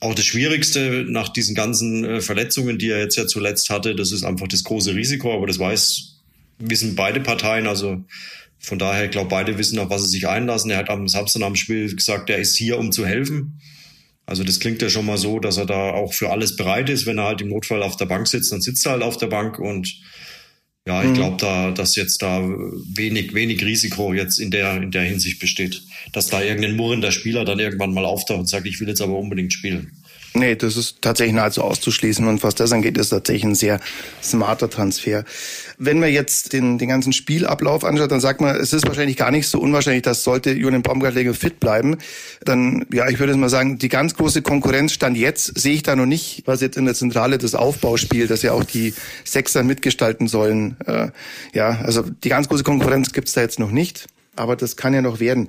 auch 0.00 0.14
das 0.14 0.24
Schwierigste 0.24 1.04
nach 1.08 1.28
diesen 1.28 1.54
ganzen 1.54 2.04
äh, 2.04 2.20
Verletzungen, 2.20 2.78
die 2.78 2.90
er 2.90 2.98
jetzt 2.98 3.16
ja 3.16 3.26
zuletzt 3.26 3.70
hatte. 3.70 3.94
Das 3.94 4.10
ist 4.10 4.24
einfach 4.24 4.48
das 4.48 4.64
große 4.64 4.94
Risiko, 4.94 5.32
aber 5.32 5.46
das 5.46 5.58
weiß, 5.58 6.16
wissen 6.58 6.96
beide 6.96 7.20
Parteien. 7.20 7.66
Also 7.66 8.04
von 8.58 8.78
daher, 8.78 9.04
ich 9.04 9.10
glaube, 9.12 9.28
beide 9.28 9.58
wissen, 9.58 9.78
auf 9.78 9.90
was 9.90 10.02
sie 10.02 10.10
sich 10.10 10.28
einlassen. 10.28 10.70
Er 10.70 10.78
hat 10.78 10.90
am 10.90 11.06
Samstag 11.08 11.42
am 11.42 11.56
Spiel 11.56 11.94
gesagt, 11.94 12.30
er 12.30 12.38
ist 12.38 12.56
hier, 12.56 12.78
um 12.78 12.90
zu 12.90 13.06
helfen. 13.06 13.60
Also 14.26 14.44
das 14.44 14.60
klingt 14.60 14.82
ja 14.82 14.88
schon 14.88 15.06
mal 15.06 15.18
so, 15.18 15.40
dass 15.40 15.56
er 15.56 15.66
da 15.66 15.90
auch 15.90 16.14
für 16.14 16.30
alles 16.30 16.56
bereit 16.56 16.88
ist. 16.88 17.06
Wenn 17.06 17.18
er 17.18 17.24
halt 17.24 17.40
im 17.40 17.48
Notfall 17.48 17.82
auf 17.82 17.96
der 17.96 18.06
Bank 18.06 18.26
sitzt, 18.26 18.52
dann 18.52 18.60
sitzt 18.60 18.86
er 18.86 18.92
halt 18.92 19.02
auf 19.02 19.16
der 19.16 19.26
Bank 19.26 19.58
und 19.58 20.00
ja, 20.86 21.02
ich 21.02 21.10
mhm. 21.10 21.14
glaube, 21.14 21.36
da, 21.38 21.70
dass 21.70 21.94
jetzt 21.94 22.22
da 22.22 22.42
wenig, 22.42 23.34
wenig 23.34 23.64
Risiko 23.64 24.12
jetzt 24.12 24.38
in 24.38 24.50
der, 24.50 24.82
in 24.82 24.90
der 24.90 25.02
Hinsicht 25.02 25.38
besteht, 25.38 25.82
dass 26.12 26.26
da 26.26 26.42
irgendein 26.42 26.74
murrender 26.74 27.12
Spieler 27.12 27.44
dann 27.44 27.60
irgendwann 27.60 27.94
mal 27.94 28.04
auftaucht 28.04 28.40
und 28.40 28.48
sagt, 28.48 28.66
ich 28.66 28.80
will 28.80 28.88
jetzt 28.88 29.00
aber 29.00 29.16
unbedingt 29.16 29.52
spielen. 29.52 29.92
Nee, 30.34 30.56
das 30.56 30.78
ist 30.78 31.02
tatsächlich 31.02 31.34
nahezu 31.34 31.62
auszuschließen. 31.62 32.26
Und 32.26 32.42
was 32.42 32.54
das 32.54 32.72
angeht, 32.72 32.96
ist 32.96 33.10
tatsächlich 33.10 33.44
ein 33.44 33.54
sehr 33.54 33.80
smarter 34.22 34.70
Transfer. 34.70 35.24
Wenn 35.76 36.00
man 36.00 36.10
jetzt 36.10 36.54
den, 36.54 36.78
den 36.78 36.88
ganzen 36.88 37.12
Spielablauf 37.12 37.84
anschaut, 37.84 38.10
dann 38.10 38.20
sagt 38.20 38.40
man, 38.40 38.56
es 38.56 38.72
ist 38.72 38.86
wahrscheinlich 38.86 39.18
gar 39.18 39.30
nicht 39.30 39.46
so 39.46 39.60
unwahrscheinlich, 39.60 40.02
dass 40.02 40.24
sollte 40.24 40.52
Julian 40.52 40.82
Baumgartlinger 40.82 41.34
fit 41.34 41.60
bleiben, 41.60 41.98
dann, 42.44 42.86
ja, 42.92 43.08
ich 43.08 43.18
würde 43.18 43.36
mal 43.36 43.50
sagen, 43.50 43.78
die 43.78 43.90
ganz 43.90 44.14
große 44.14 44.40
Konkurrenz 44.40 44.92
stand 44.92 45.18
jetzt, 45.18 45.58
sehe 45.58 45.74
ich 45.74 45.82
da 45.82 45.96
noch 45.96 46.06
nicht, 46.06 46.42
was 46.46 46.62
jetzt 46.62 46.78
in 46.78 46.86
der 46.86 46.94
Zentrale 46.94 47.36
des 47.36 47.54
Aufbauspiels, 47.54 48.28
dass 48.28 48.42
ja 48.42 48.52
auch 48.52 48.64
die 48.64 48.94
Sechser 49.24 49.62
mitgestalten 49.64 50.28
sollen. 50.28 50.76
Äh, 50.86 51.08
ja, 51.52 51.80
also 51.82 52.02
die 52.02 52.30
ganz 52.30 52.48
große 52.48 52.64
Konkurrenz 52.64 53.12
gibt's 53.12 53.34
da 53.34 53.42
jetzt 53.42 53.58
noch 53.58 53.70
nicht, 53.70 54.06
aber 54.34 54.56
das 54.56 54.76
kann 54.76 54.94
ja 54.94 55.02
noch 55.02 55.20
werden. 55.20 55.48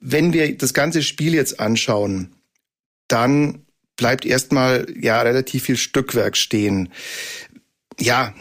Wenn 0.00 0.32
wir 0.32 0.56
das 0.56 0.72
ganze 0.72 1.02
Spiel 1.02 1.34
jetzt 1.34 1.60
anschauen, 1.60 2.30
dann 3.08 3.63
bleibt 3.96 4.24
erstmal 4.24 4.86
ja 4.98 5.20
relativ 5.22 5.64
viel 5.64 5.76
Stückwerk 5.76 6.36
stehen. 6.36 6.88
Ja, 7.98 8.34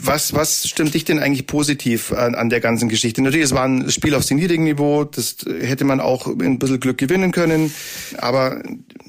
was, 0.00 0.34
was 0.34 0.68
stimmt 0.68 0.94
dich 0.94 1.04
denn 1.04 1.18
eigentlich 1.18 1.46
positiv 1.46 2.12
an, 2.12 2.34
an 2.34 2.50
der 2.50 2.60
ganzen 2.60 2.88
Geschichte? 2.88 3.22
Natürlich, 3.22 3.46
es 3.46 3.54
war 3.54 3.64
ein 3.64 3.90
Spiel 3.90 4.14
auf 4.14 4.24
sehr 4.24 4.36
niedrigem 4.36 4.64
Niveau, 4.64 5.04
das 5.04 5.36
hätte 5.46 5.84
man 5.84 6.00
auch 6.00 6.26
ein 6.26 6.58
bisschen 6.58 6.80
Glück 6.80 6.98
gewinnen 6.98 7.32
können, 7.32 7.72
aber 8.18 8.62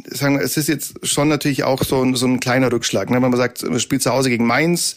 sagen 0.05 0.37
wir, 0.37 0.43
es 0.43 0.57
ist 0.57 0.67
jetzt 0.67 0.95
schon 1.03 1.27
natürlich 1.27 1.63
auch 1.63 1.83
so, 1.83 2.13
so 2.15 2.27
ein 2.27 2.39
kleiner 2.39 2.71
Rückschlag. 2.71 3.09
Ne? 3.09 3.15
Wenn 3.15 3.31
man 3.31 3.35
sagt, 3.35 3.63
man 3.63 3.79
spielt 3.79 4.03
zu 4.03 4.11
Hause 4.11 4.29
gegen 4.29 4.45
Mainz, 4.45 4.95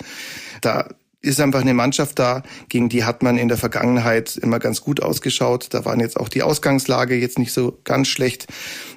da 0.60 0.88
ist 1.20 1.40
einfach 1.40 1.60
eine 1.60 1.74
Mannschaft 1.74 2.18
da, 2.18 2.42
gegen 2.68 2.88
die 2.88 3.04
hat 3.04 3.22
man 3.22 3.38
in 3.38 3.48
der 3.48 3.58
Vergangenheit 3.58 4.36
immer 4.36 4.60
ganz 4.60 4.80
gut 4.80 5.02
ausgeschaut. 5.02 5.68
Da 5.70 5.84
waren 5.84 5.98
jetzt 6.00 6.18
auch 6.18 6.28
die 6.28 6.42
Ausgangslage 6.42 7.16
jetzt 7.16 7.38
nicht 7.38 7.52
so 7.52 7.78
ganz 7.84 8.08
schlecht. 8.08 8.46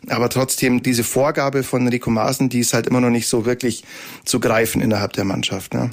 Aber 0.08 0.30
trotzdem 0.30 0.84
diese 0.84 1.04
Vorgabe 1.04 1.64
von 1.64 1.88
Rico 1.88 2.12
Maaßen, 2.12 2.50
die 2.50 2.60
ist 2.60 2.74
halt 2.74 2.88
immer 2.88 3.02
noch 3.02 3.10
nicht 3.10 3.28
so 3.28 3.46
wirklich 3.46 3.84
zu 4.24 4.40
greifen 4.40 4.82
innerhalb 4.82 5.14
der 5.14 5.26
Mannschaft. 5.26 5.74
Ne? 5.74 5.92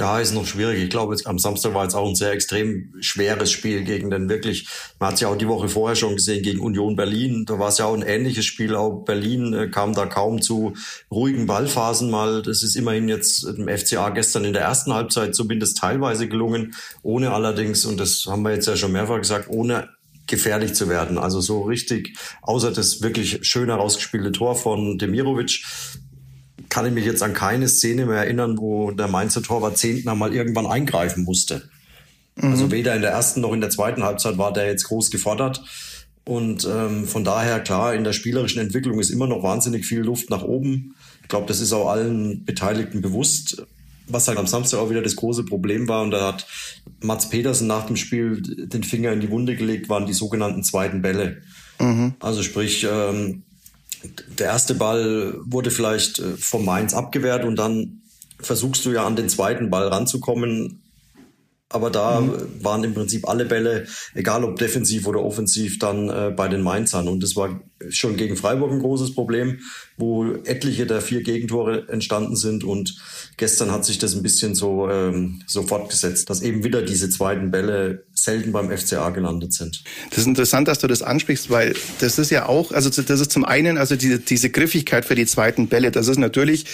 Ja, 0.00 0.18
ist 0.18 0.32
noch 0.32 0.46
schwierig. 0.46 0.82
Ich 0.82 0.88
glaube, 0.88 1.14
am 1.26 1.38
Samstag 1.38 1.74
war 1.74 1.82
jetzt 1.82 1.94
auch 1.94 2.08
ein 2.08 2.14
sehr 2.14 2.32
extrem 2.32 2.94
schweres 3.00 3.50
Spiel 3.50 3.84
gegen 3.84 4.08
den 4.08 4.30
wirklich, 4.30 4.66
man 4.98 5.08
hat 5.08 5.16
es 5.16 5.20
ja 5.20 5.28
auch 5.28 5.36
die 5.36 5.46
Woche 5.46 5.68
vorher 5.68 5.94
schon 5.94 6.16
gesehen, 6.16 6.42
gegen 6.42 6.60
Union 6.60 6.96
Berlin. 6.96 7.44
Da 7.44 7.58
war 7.58 7.68
es 7.68 7.76
ja 7.76 7.84
auch 7.84 7.92
ein 7.92 8.00
ähnliches 8.00 8.46
Spiel. 8.46 8.74
Auch 8.74 9.04
Berlin 9.04 9.52
äh, 9.52 9.68
kam 9.68 9.92
da 9.92 10.06
kaum 10.06 10.40
zu 10.40 10.72
ruhigen 11.10 11.44
Ballphasen 11.44 12.10
mal. 12.10 12.40
Das 12.40 12.62
ist 12.62 12.76
immerhin 12.76 13.10
jetzt 13.10 13.44
dem 13.44 13.68
FCA 13.68 14.08
gestern 14.08 14.46
in 14.46 14.54
der 14.54 14.62
ersten 14.62 14.94
Halbzeit 14.94 15.34
zumindest 15.34 15.76
teilweise 15.76 16.28
gelungen, 16.28 16.74
ohne 17.02 17.32
allerdings, 17.34 17.84
und 17.84 18.00
das 18.00 18.24
haben 18.26 18.40
wir 18.40 18.52
jetzt 18.52 18.68
ja 18.68 18.78
schon 18.78 18.92
mehrfach 18.92 19.18
gesagt, 19.18 19.50
ohne 19.50 19.90
gefährlich 20.26 20.72
zu 20.72 20.88
werden. 20.88 21.18
Also 21.18 21.42
so 21.42 21.60
richtig, 21.64 22.16
außer 22.40 22.72
das 22.72 23.02
wirklich 23.02 23.40
schön 23.42 23.68
herausgespielte 23.68 24.32
Tor 24.32 24.56
von 24.56 24.96
Demirovic, 24.96 25.62
kann 26.70 26.86
ich 26.86 26.92
mich 26.92 27.04
jetzt 27.04 27.22
an 27.22 27.34
keine 27.34 27.68
Szene 27.68 28.06
mehr 28.06 28.18
erinnern, 28.18 28.56
wo 28.56 28.90
der 28.92 29.08
Mainzer 29.08 29.42
Torwart 29.42 29.76
Zehntner 29.76 30.14
mal 30.14 30.34
irgendwann 30.34 30.66
eingreifen 30.66 31.24
musste. 31.24 31.68
Mhm. 32.36 32.52
Also 32.52 32.70
weder 32.70 32.94
in 32.94 33.02
der 33.02 33.10
ersten 33.10 33.42
noch 33.42 33.52
in 33.52 33.60
der 33.60 33.70
zweiten 33.70 34.02
Halbzeit 34.02 34.38
war 34.38 34.52
der 34.52 34.66
jetzt 34.66 34.84
groß 34.84 35.10
gefordert. 35.10 35.62
Und 36.24 36.66
ähm, 36.70 37.06
von 37.06 37.24
daher, 37.24 37.60
klar, 37.60 37.94
in 37.94 38.04
der 38.04 38.12
spielerischen 38.12 38.60
Entwicklung 38.60 39.00
ist 39.00 39.10
immer 39.10 39.26
noch 39.26 39.42
wahnsinnig 39.42 39.84
viel 39.84 40.00
Luft 40.00 40.30
nach 40.30 40.42
oben. 40.42 40.94
Ich 41.22 41.28
glaube, 41.28 41.46
das 41.46 41.60
ist 41.60 41.72
auch 41.72 41.90
allen 41.90 42.44
Beteiligten 42.44 43.00
bewusst. 43.00 43.66
Was 44.06 44.28
halt 44.28 44.38
am 44.38 44.46
Samstag 44.46 44.78
auch 44.78 44.90
wieder 44.90 45.02
das 45.02 45.16
große 45.16 45.44
Problem 45.44 45.88
war, 45.88 46.02
und 46.02 46.10
da 46.10 46.28
hat 46.28 46.46
Mats 47.00 47.30
Petersen 47.30 47.66
nach 47.66 47.86
dem 47.86 47.96
Spiel 47.96 48.42
den 48.42 48.82
Finger 48.82 49.12
in 49.12 49.20
die 49.20 49.30
Wunde 49.30 49.56
gelegt, 49.56 49.88
waren 49.88 50.06
die 50.06 50.12
sogenannten 50.12 50.62
zweiten 50.62 51.02
Bälle. 51.02 51.42
Mhm. 51.80 52.14
Also 52.20 52.42
sprich, 52.42 52.86
ähm, 52.90 53.42
der 54.38 54.46
erste 54.46 54.74
Ball 54.74 55.34
wurde 55.44 55.70
vielleicht 55.70 56.18
äh, 56.18 56.36
vom 56.36 56.64
Mainz 56.64 56.94
abgewehrt 56.94 57.44
und 57.44 57.56
dann 57.56 58.02
versuchst 58.40 58.84
du 58.84 58.92
ja 58.92 59.06
an 59.06 59.16
den 59.16 59.28
zweiten 59.28 59.70
Ball 59.70 59.88
ranzukommen. 59.88 60.82
Aber 61.68 61.90
da 61.90 62.20
mhm. 62.20 62.64
waren 62.64 62.82
im 62.82 62.94
Prinzip 62.94 63.28
alle 63.28 63.44
Bälle, 63.44 63.86
egal 64.14 64.44
ob 64.44 64.58
defensiv 64.58 65.06
oder 65.06 65.22
offensiv, 65.22 65.78
dann 65.78 66.08
äh, 66.08 66.32
bei 66.34 66.48
den 66.48 66.62
Mainzern. 66.62 67.06
Und 67.06 67.22
das 67.22 67.36
war 67.36 67.60
schon 67.88 68.16
gegen 68.16 68.36
Freiburg 68.36 68.72
ein 68.72 68.80
großes 68.80 69.14
Problem, 69.14 69.60
wo 69.96 70.32
etliche 70.44 70.86
der 70.86 71.00
vier 71.00 71.22
Gegentore 71.22 71.88
entstanden 71.88 72.36
sind. 72.36 72.64
Und 72.64 72.96
gestern 73.36 73.70
hat 73.70 73.84
sich 73.84 73.98
das 73.98 74.14
ein 74.14 74.22
bisschen 74.22 74.54
so, 74.54 74.88
ähm, 74.90 75.42
so 75.46 75.62
fortgesetzt, 75.62 76.28
dass 76.30 76.42
eben 76.42 76.64
wieder 76.64 76.82
diese 76.82 77.08
zweiten 77.08 77.50
Bälle 77.50 78.04
selten 78.14 78.52
beim 78.52 78.70
FCA 78.76 79.10
gelandet 79.10 79.54
sind. 79.54 79.82
Das 80.10 80.20
ist 80.20 80.26
interessant, 80.26 80.68
dass 80.68 80.78
du 80.78 80.86
das 80.86 81.02
ansprichst, 81.02 81.48
weil 81.50 81.74
das 82.00 82.18
ist 82.18 82.30
ja 82.30 82.46
auch, 82.46 82.72
also 82.72 82.90
das 82.90 83.20
ist 83.20 83.32
zum 83.32 83.44
einen, 83.44 83.78
also 83.78 83.96
diese, 83.96 84.18
diese 84.18 84.50
Griffigkeit 84.50 85.04
für 85.04 85.14
die 85.14 85.26
zweiten 85.26 85.68
Bälle, 85.68 85.90
das 85.90 86.08
ist 86.08 86.18
natürlich, 86.18 86.66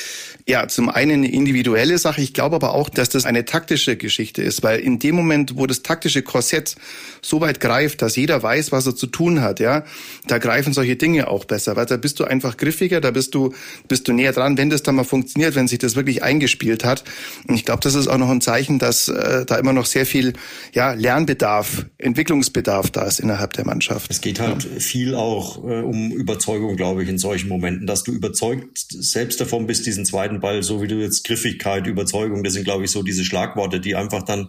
ja, 0.49 0.67
zum 0.69 0.89
einen 0.89 1.17
eine 1.17 1.33
individuelle 1.33 1.99
Sache. 1.99 2.21
Ich 2.21 2.33
glaube 2.33 2.57
aber 2.57 2.75
auch, 2.75 2.89
dass 2.89 3.09
das 3.09 3.25
eine 3.25 3.45
taktische 3.45 3.97
Geschichte 3.97 4.43
ist, 4.43 4.63
weil 4.63 4.81
in 4.81 4.99
dem 4.99 5.15
Moment, 5.15 5.57
wo 5.57 5.67
das 5.67 5.83
taktische 5.83 6.23
Korsett 6.23 6.77
so 7.23 7.41
weit 7.41 7.61
greift, 7.61 8.03
dass 8.03 8.17
jeder 8.17 8.43
weiß, 8.43 8.73
was 8.73 8.87
er 8.87 8.97
zu 8.97 9.07
tun 9.07 9.41
hat, 9.41 9.61
ja, 9.61 9.85
da 10.27 10.39
greifen 10.39 10.73
solche 10.73 10.96
Dinge 10.99 11.29
auch 11.29 11.45
besser, 11.45 11.77
weil 11.77 11.87
da 11.87 11.97
bist 11.97 12.21
du 12.21 12.25
einfach 12.25 12.57
griffiger, 12.57 13.01
da 13.01 13.11
bist 13.11 13.35
du, 13.35 13.55
bist 13.89 14.09
du 14.09 14.13
näher 14.13 14.33
dran, 14.33 14.59
wenn 14.59 14.71
das 14.71 14.83
dann 14.83 14.97
mal 14.97 15.05
funktioniert, 15.05 15.55
wenn 15.55 15.69
sich 15.69 15.79
das 15.79 15.97
wirklich 15.97 16.23
eingespielt 16.23 16.85
hat. 16.85 17.05
Und 17.49 17.55
ich 17.55 17.65
glaube, 17.65 17.81
das 17.83 17.95
ist 17.95 18.09
auch 18.09 18.19
noch 18.19 18.31
ein 18.31 18.41
Zeichen, 18.41 18.79
dass 18.79 19.09
äh, 19.09 19.45
da 19.47 19.57
immer 19.57 19.73
noch 19.73 19.87
sehr 19.87 20.07
viel, 20.07 20.35
ja, 20.73 20.93
Lernbedarf 20.93 21.47
Bedarf, 21.47 21.87
Entwicklungsbedarf 21.99 22.91
da 22.91 23.05
ist 23.05 23.21
innerhalb 23.21 23.53
der 23.53 23.65
Mannschaft. 23.65 24.11
Es 24.11 24.21
geht 24.21 24.41
halt 24.41 24.65
ja. 24.65 24.81
viel 24.81 25.15
auch 25.15 25.59
äh, 25.65 25.81
um 25.81 26.13
Überzeugung, 26.13 26.77
glaube 26.77 27.03
ich, 27.03 27.09
in 27.09 27.19
solchen 27.19 27.49
Momenten, 27.49 27.87
dass 27.87 28.05
du 28.05 28.13
überzeugt 28.13 28.79
selbst 28.89 29.41
davon 29.41 29.67
bist, 29.67 29.87
diesen 29.87 30.05
zweiten 30.05 30.41
Ball, 30.41 30.63
so 30.63 30.83
wie 30.83 30.89
du 30.89 30.97
jetzt 30.97 31.25
Griffigkeit, 31.25 31.87
Überzeugung, 31.87 32.43
das 32.43 32.55
sind, 32.55 32.65
glaube 32.65 32.85
ich, 32.85 32.91
so 32.91 33.03
diese 33.03 33.25
Schlagworte, 33.25 33.81
die 33.81 33.95
einfach 33.95 34.23
dann 34.23 34.49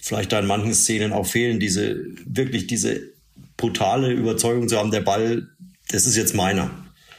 vielleicht 0.00 0.32
da 0.32 0.38
in 0.38 0.46
manchen 0.46 0.74
Szenen 0.74 1.12
auch 1.12 1.26
fehlen, 1.26 1.58
diese 1.58 1.96
wirklich 2.24 2.66
diese 2.66 3.00
brutale 3.56 4.12
Überzeugung 4.12 4.68
zu 4.68 4.76
haben, 4.76 4.90
der 4.90 5.00
Ball, 5.00 5.48
das 5.88 6.06
ist 6.06 6.16
jetzt 6.16 6.34
meiner. 6.34 6.70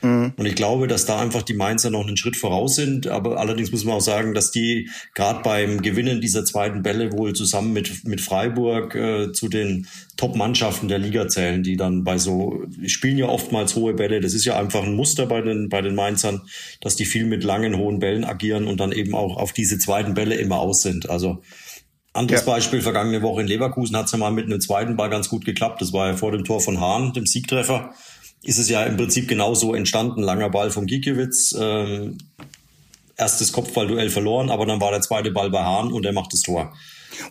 Mhm. 0.02 0.34
Und 0.38 0.46
ich 0.46 0.56
glaube, 0.56 0.88
dass 0.88 1.06
da 1.06 1.20
einfach 1.20 1.42
die 1.42 1.54
Mainzer 1.54 1.90
noch 1.90 2.06
einen 2.06 2.18
Schritt 2.18 2.38
voraus 2.38 2.76
sind. 2.76 3.08
Aber 3.08 3.40
allerdings 3.40 3.72
muss 3.72 3.86
man 3.86 3.96
auch 3.96 4.02
sagen, 4.02 4.34
dass 4.34 4.52
die 4.52 4.90
gerade 5.16 5.42
beim 5.42 5.82
Gewinnen 5.82 6.22
dieser 6.22 6.46
zweiten 6.46 6.84
Bälle 6.84 7.12
wohl 7.14 7.34
zusammen 7.34 7.74
mit, 7.74 8.06
mit 8.06 8.22
Freiburg 8.22 8.96
äh, 8.96 9.32
zu 9.32 9.48
den 9.48 9.88
Top-Mannschaften 10.18 10.88
der 10.88 11.00
Liga 11.00 11.28
zählen, 11.28 11.64
die 11.64 11.78
dann 11.78 12.04
bei 12.04 12.18
so, 12.18 12.64
spielen 12.86 13.18
ja 13.18 13.28
oftmals 13.28 13.76
hohe 13.76 13.94
Bälle. 13.94 14.22
Das 14.22 14.34
ist 14.34 14.46
ja 14.46 14.58
einfach 14.58 14.84
ein 14.84 14.96
Muster 14.96 15.26
bei 15.26 15.42
den, 15.42 15.70
bei 15.70 15.82
den 15.82 15.96
Mainzern, 15.96 16.42
dass 16.82 16.96
die 16.96 17.06
viel 17.06 17.26
mit 17.26 17.44
langen, 17.44 17.78
hohen 17.78 18.00
Bällen 18.00 18.24
agieren 18.24 18.68
und 18.68 18.80
dann 18.80 18.92
eben 18.92 19.16
auch 19.16 19.38
auf 19.38 19.54
diese 19.54 19.78
zweiten 19.78 20.14
Bälle 20.14 20.36
immer 20.36 20.60
aus 20.60 20.82
sind. 20.82 21.10
Also, 21.10 21.42
anderes 22.14 22.46
ja. 22.46 22.54
Beispiel, 22.54 22.82
vergangene 22.82 23.22
Woche 23.22 23.42
in 23.42 23.48
Leverkusen 23.48 23.96
hat 23.96 24.08
es 24.08 24.12
ja 24.12 24.18
mal 24.18 24.32
mit 24.32 24.46
einem 24.46 24.60
zweiten 24.60 24.96
Ball 24.96 25.10
ganz 25.10 25.30
gut 25.30 25.46
geklappt. 25.46 25.82
Das 25.82 25.94
war 25.94 26.08
ja 26.08 26.18
vor 26.18 26.32
dem 26.32 26.44
Tor 26.44 26.62
von 26.62 26.80
Hahn, 26.80 27.14
dem 27.14 27.28
Siegtreffer 27.28 27.94
ist 28.44 28.58
es 28.58 28.70
ja 28.70 28.84
im 28.84 28.98
Prinzip 28.98 29.27
genauso 29.27 29.74
entstanden. 29.74 30.22
Langer 30.22 30.50
Ball 30.50 30.72
von 30.72 30.86
Gikiewicz, 30.86 31.56
ähm, 31.60 32.17
erstes 33.17 33.51
Kopfballduell 33.51 34.10
verloren, 34.10 34.50
aber 34.50 34.65
dann 34.65 34.79
war 34.79 34.91
der 34.91 35.01
zweite 35.01 35.32
Ball 35.32 35.50
bei 35.50 35.63
Hahn 35.63 35.91
und 35.91 36.06
er 36.06 36.13
macht 36.13 36.34
das 36.34 36.41
Tor. 36.41 36.74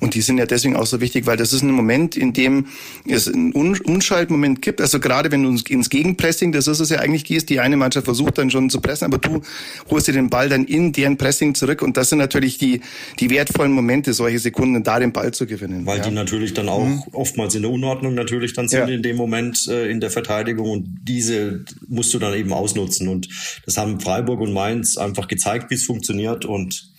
Und 0.00 0.14
die 0.14 0.21
sind 0.21 0.38
ja 0.38 0.47
deswegen 0.47 0.76
auch 0.76 0.87
so 0.87 1.00
wichtig, 1.00 1.26
weil 1.26 1.37
das 1.37 1.52
ist 1.52 1.62
ein 1.62 1.71
Moment, 1.71 2.16
in 2.16 2.33
dem 2.33 2.66
es 3.06 3.28
einen 3.28 3.52
Unschaltmoment 3.52 4.62
gibt. 4.62 4.80
Also 4.80 5.00
gerade 5.00 5.30
wenn 5.30 5.42
du 5.42 5.50
ins 5.68 5.90
Gegenpressing, 5.90 6.52
das 6.52 6.66
ist 6.66 6.80
es 6.80 6.90
ja 6.90 6.99
eigentlich 6.99 7.25
gehst, 7.25 7.49
die 7.50 7.61
eine 7.61 7.76
Mannschaft 7.76 8.04
versucht 8.04 8.38
dann 8.38 8.50
schon 8.50 8.71
zu 8.71 8.80
pressen, 8.80 9.04
aber 9.04 9.18
du 9.18 9.42
holst 9.90 10.09
dir 10.09 10.12
den 10.12 10.30
Ball 10.30 10.49
dann 10.49 10.64
in 10.64 10.92
deren 10.92 11.16
Pressing 11.16 11.54
zurück. 11.54 11.83
Und 11.83 11.97
das 11.97 12.11
sind 12.11 12.18
natürlich 12.18 12.59
die, 12.59 12.80
die 13.21 13.30
wertvollen 13.30 13.73
Momente, 13.73 14.12
solche 14.12 14.38
Sekunden, 14.38 14.83
da 14.83 14.99
den 14.99 15.12
Ball 15.12 15.33
zu 15.33 15.47
gewinnen. 15.47 15.87
Weil 15.87 15.99
ja. 15.99 16.04
die 16.04 16.11
natürlich 16.11 16.54
dann 16.54 16.68
auch 16.68 16.85
mhm. 16.85 17.02
oftmals 17.12 17.54
in 17.54 17.62
der 17.62 17.71
Unordnung 17.71 18.14
natürlich 18.14 18.52
dann 18.52 18.68
sind 18.68 18.88
ja. 18.88 18.95
in 18.95 19.02
dem 19.02 19.16
Moment 19.16 19.66
äh, 19.68 19.90
in 19.90 20.00
der 20.00 20.11
Verteidigung. 20.11 20.71
Und 20.71 21.00
diese 21.02 21.64
musst 21.88 22.12
du 22.14 22.18
dann 22.18 22.35
eben 22.35 22.52
ausnutzen. 22.52 23.09
Und 23.09 23.28
das 23.64 23.76
haben 23.76 24.00
Freiburg 24.00 24.40
und 24.40 24.52
Mainz 24.52 24.97
einfach 24.97 25.28
gezeigt, 25.28 25.71
wie 25.71 25.75
es 25.75 25.85
funktioniert. 25.85 26.45
Und 26.45 26.96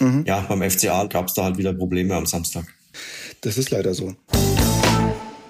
Mhm. 0.00 0.24
Ja, 0.26 0.40
beim 0.40 0.68
FCA 0.68 1.04
gab 1.06 1.28
es 1.28 1.34
da 1.34 1.44
halt 1.44 1.58
wieder 1.58 1.72
Probleme 1.72 2.14
am 2.14 2.26
Samstag. 2.26 2.66
Das 3.40 3.58
ist 3.58 3.70
leider 3.70 3.94
so. 3.94 4.14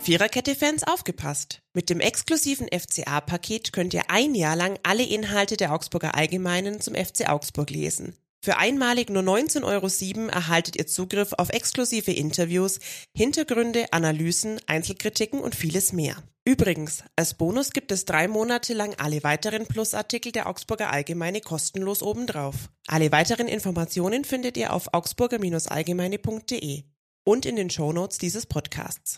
Viererkette-Fans 0.00 0.84
aufgepasst. 0.84 1.60
Mit 1.74 1.90
dem 1.90 2.00
exklusiven 2.00 2.68
FCA-Paket 2.68 3.72
könnt 3.72 3.92
ihr 3.92 4.04
ein 4.08 4.34
Jahr 4.34 4.56
lang 4.56 4.78
alle 4.82 5.04
Inhalte 5.04 5.56
der 5.56 5.74
Augsburger 5.74 6.14
Allgemeinen 6.14 6.80
zum 6.80 6.94
FC 6.94 7.28
Augsburg 7.28 7.70
lesen. 7.70 8.14
Für 8.40 8.56
einmalig 8.56 9.10
nur 9.10 9.22
19,07 9.22 9.64
Euro 9.64 10.30
erhaltet 10.30 10.76
ihr 10.76 10.86
Zugriff 10.86 11.32
auf 11.32 11.50
exklusive 11.50 12.12
Interviews, 12.12 12.78
Hintergründe, 13.14 13.92
Analysen, 13.92 14.60
Einzelkritiken 14.66 15.40
und 15.40 15.56
vieles 15.56 15.92
mehr. 15.92 16.22
Übrigens, 16.44 17.02
als 17.14 17.34
Bonus 17.34 17.72
gibt 17.72 17.92
es 17.92 18.06
drei 18.06 18.26
Monate 18.28 18.72
lang 18.72 18.94
alle 18.96 19.22
weiteren 19.22 19.66
Plusartikel 19.66 20.32
der 20.32 20.46
Augsburger 20.46 20.90
Allgemeine 20.90 21.40
kostenlos 21.40 22.02
obendrauf. 22.02 22.70
Alle 22.86 23.12
weiteren 23.12 23.48
Informationen 23.48 24.24
findet 24.24 24.56
ihr 24.56 24.72
auf 24.72 24.94
augsburger-allgemeine.de 24.94 26.84
und 27.24 27.44
in 27.44 27.56
den 27.56 27.68
Shownotes 27.68 28.16
dieses 28.16 28.46
Podcasts. 28.46 29.16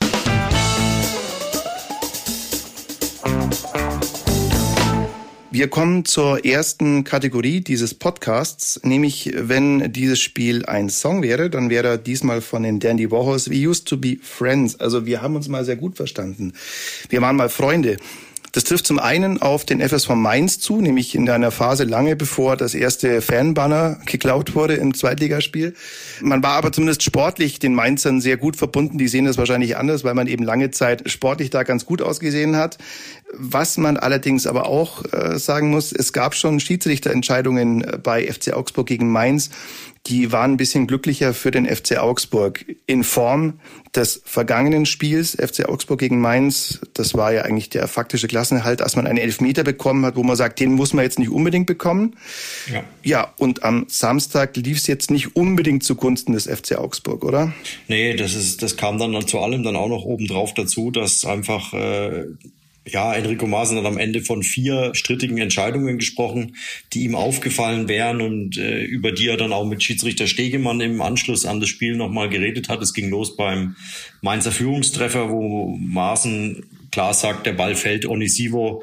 Wir 5.52 5.66
kommen 5.66 6.04
zur 6.04 6.45
ersten 6.45 7.02
Kategorie 7.02 7.61
dieses 7.61 7.92
Podcasts, 7.92 8.80
nämlich 8.85 9.33
wenn 9.35 9.92
dieses 9.92 10.21
Spiel 10.21 10.64
ein 10.64 10.88
Song 10.88 11.23
wäre, 11.25 11.50
dann 11.50 11.71
wäre 11.71 11.88
er 11.88 11.99
diesmal 11.99 12.40
von 12.40 12.62
den 12.62 12.78
Dandy 12.78 13.11
Warhols 13.11 13.50
We 13.50 13.69
Used 13.69 13.88
to 13.88 13.97
Be 13.97 14.19
Friends. 14.23 14.78
Also 14.78 15.07
wir 15.07 15.23
haben 15.23 15.35
uns 15.35 15.49
mal 15.49 15.64
sehr 15.64 15.75
gut 15.75 15.97
verstanden. 15.97 16.52
Wir 17.09 17.21
waren 17.21 17.35
mal 17.35 17.49
Freunde. 17.49 17.97
Das 18.52 18.64
trifft 18.64 18.87
zum 18.87 18.99
einen 18.99 19.40
auf 19.40 19.64
den 19.64 19.80
FSV 19.80 20.11
Mainz 20.11 20.59
zu, 20.59 20.80
nämlich 20.80 21.14
in 21.14 21.28
einer 21.30 21.52
Phase 21.52 21.85
lange 21.85 22.16
bevor 22.16 22.57
das 22.57 22.75
erste 22.75 23.23
Fanbanner 23.23 24.00
geklaut 24.07 24.57
wurde 24.57 24.75
im 24.75 24.92
Zweitligaspiel. 24.92 25.75
Man 26.21 26.42
war 26.42 26.54
aber 26.54 26.73
zumindest 26.73 27.04
sportlich 27.04 27.61
den 27.61 27.75
Mainzern 27.75 28.21
sehr 28.21 28.37
gut 28.37 28.57
verbunden. 28.57 28.99
Die 28.99 29.07
sehen 29.07 29.26
das 29.26 29.38
wahrscheinlich 29.38 29.76
anders, 29.76 30.02
weil 30.02 30.14
man 30.14 30.26
eben 30.26 30.42
lange 30.42 30.73
Zeit 30.73 31.09
sportlich 31.09 31.50
da 31.50 31.62
ganz 31.62 31.87
gut 31.87 32.02
ausgesehen 32.02 32.57
hat. 32.57 32.78
Was 33.33 33.77
man 33.77 33.97
allerdings 33.97 34.47
aber 34.47 34.67
auch 34.67 35.05
äh, 35.13 35.39
sagen 35.39 35.71
muss, 35.71 35.93
es 35.93 36.13
gab 36.13 36.35
schon 36.35 36.59
Schiedsrichterentscheidungen 36.59 37.87
bei 38.03 38.27
FC 38.27 38.53
Augsburg 38.53 38.87
gegen 38.87 39.11
Mainz, 39.11 39.51
die 40.07 40.33
waren 40.33 40.53
ein 40.53 40.57
bisschen 40.57 40.87
glücklicher 40.87 41.35
für 41.35 41.51
den 41.51 41.67
FC 41.67 41.99
Augsburg 41.99 42.65
in 42.87 43.05
Form 43.05 43.61
des 43.95 44.23
vergangenen 44.25 44.87
Spiels 44.87 45.37
FC 45.37 45.69
Augsburg 45.69 46.01
gegen 46.01 46.21
Mainz. 46.21 46.81
Das 46.95 47.15
war 47.15 47.33
ja 47.33 47.43
eigentlich 47.43 47.69
der 47.69 47.87
faktische 47.87 48.27
Klassenerhalt, 48.27 48.81
als 48.81 48.97
man 48.97 49.07
einen 49.07 49.19
Elfmeter 49.19 49.63
bekommen 49.63 50.07
hat, 50.07 50.17
wo 50.17 50.23
man 50.23 50.37
sagt, 50.37 50.59
den 50.59 50.73
muss 50.73 50.95
man 50.95 51.05
jetzt 51.05 51.19
nicht 51.19 51.31
unbedingt 51.31 51.67
bekommen. 51.67 52.17
Ja, 52.73 52.83
ja 53.03 53.35
und 53.37 53.63
am 53.63 53.87
Samstag 53.89 54.57
lief 54.57 54.79
es 54.79 54.87
jetzt 54.87 55.11
nicht 55.11 55.37
unbedingt 55.37 55.85
zugunsten 55.85 56.33
des 56.33 56.47
FC 56.47 56.79
Augsburg, 56.79 57.23
oder? 57.23 57.53
Nee, 57.87 58.17
das 58.17 58.35
ist, 58.35 58.63
das 58.63 58.77
kam 58.77 58.99
dann 58.99 59.27
zu 59.27 59.41
allem 59.41 59.63
dann 59.63 59.77
auch 59.77 59.89
noch 59.89 60.05
obendrauf 60.05 60.55
dazu, 60.55 60.91
dass 60.91 61.27
einfach 61.27 61.75
äh, 61.75 62.25
ja, 62.87 63.15
Enrico 63.15 63.47
Maaßen 63.47 63.77
hat 63.77 63.85
am 63.85 63.99
Ende 63.99 64.23
von 64.23 64.43
vier 64.43 64.95
strittigen 64.95 65.39
Entscheidungen 65.39 65.99
gesprochen, 65.99 66.57
die 66.93 67.05
ihm 67.05 67.15
aufgefallen 67.15 67.89
wären 67.89 68.21
und 68.21 68.57
äh, 68.57 68.83
über 68.83 69.13
die 69.13 69.29
er 69.29 69.37
dann 69.37 69.53
auch 69.53 69.67
mit 69.67 69.83
Schiedsrichter 69.83 70.27
Stegemann 70.27 70.81
im 70.81 71.03
Anschluss 71.03 71.45
an 71.45 71.61
das 71.61 71.69
Spiel 71.69 71.97
nochmal 71.97 72.31
geredet 72.31 72.69
hat. 72.69 72.83
Es 72.83 72.95
ging 72.95 73.11
los 73.11 73.37
beim 73.37 73.77
Mainzer 74.23 74.53
Führungstreffer, 74.53 75.31
wo 75.31 75.77
Maaßen 75.79 76.65
klar 76.91 77.13
sagt, 77.13 77.47
der 77.47 77.53
Ball 77.53 77.75
fällt 77.75 78.07
Onisivo 78.07 78.83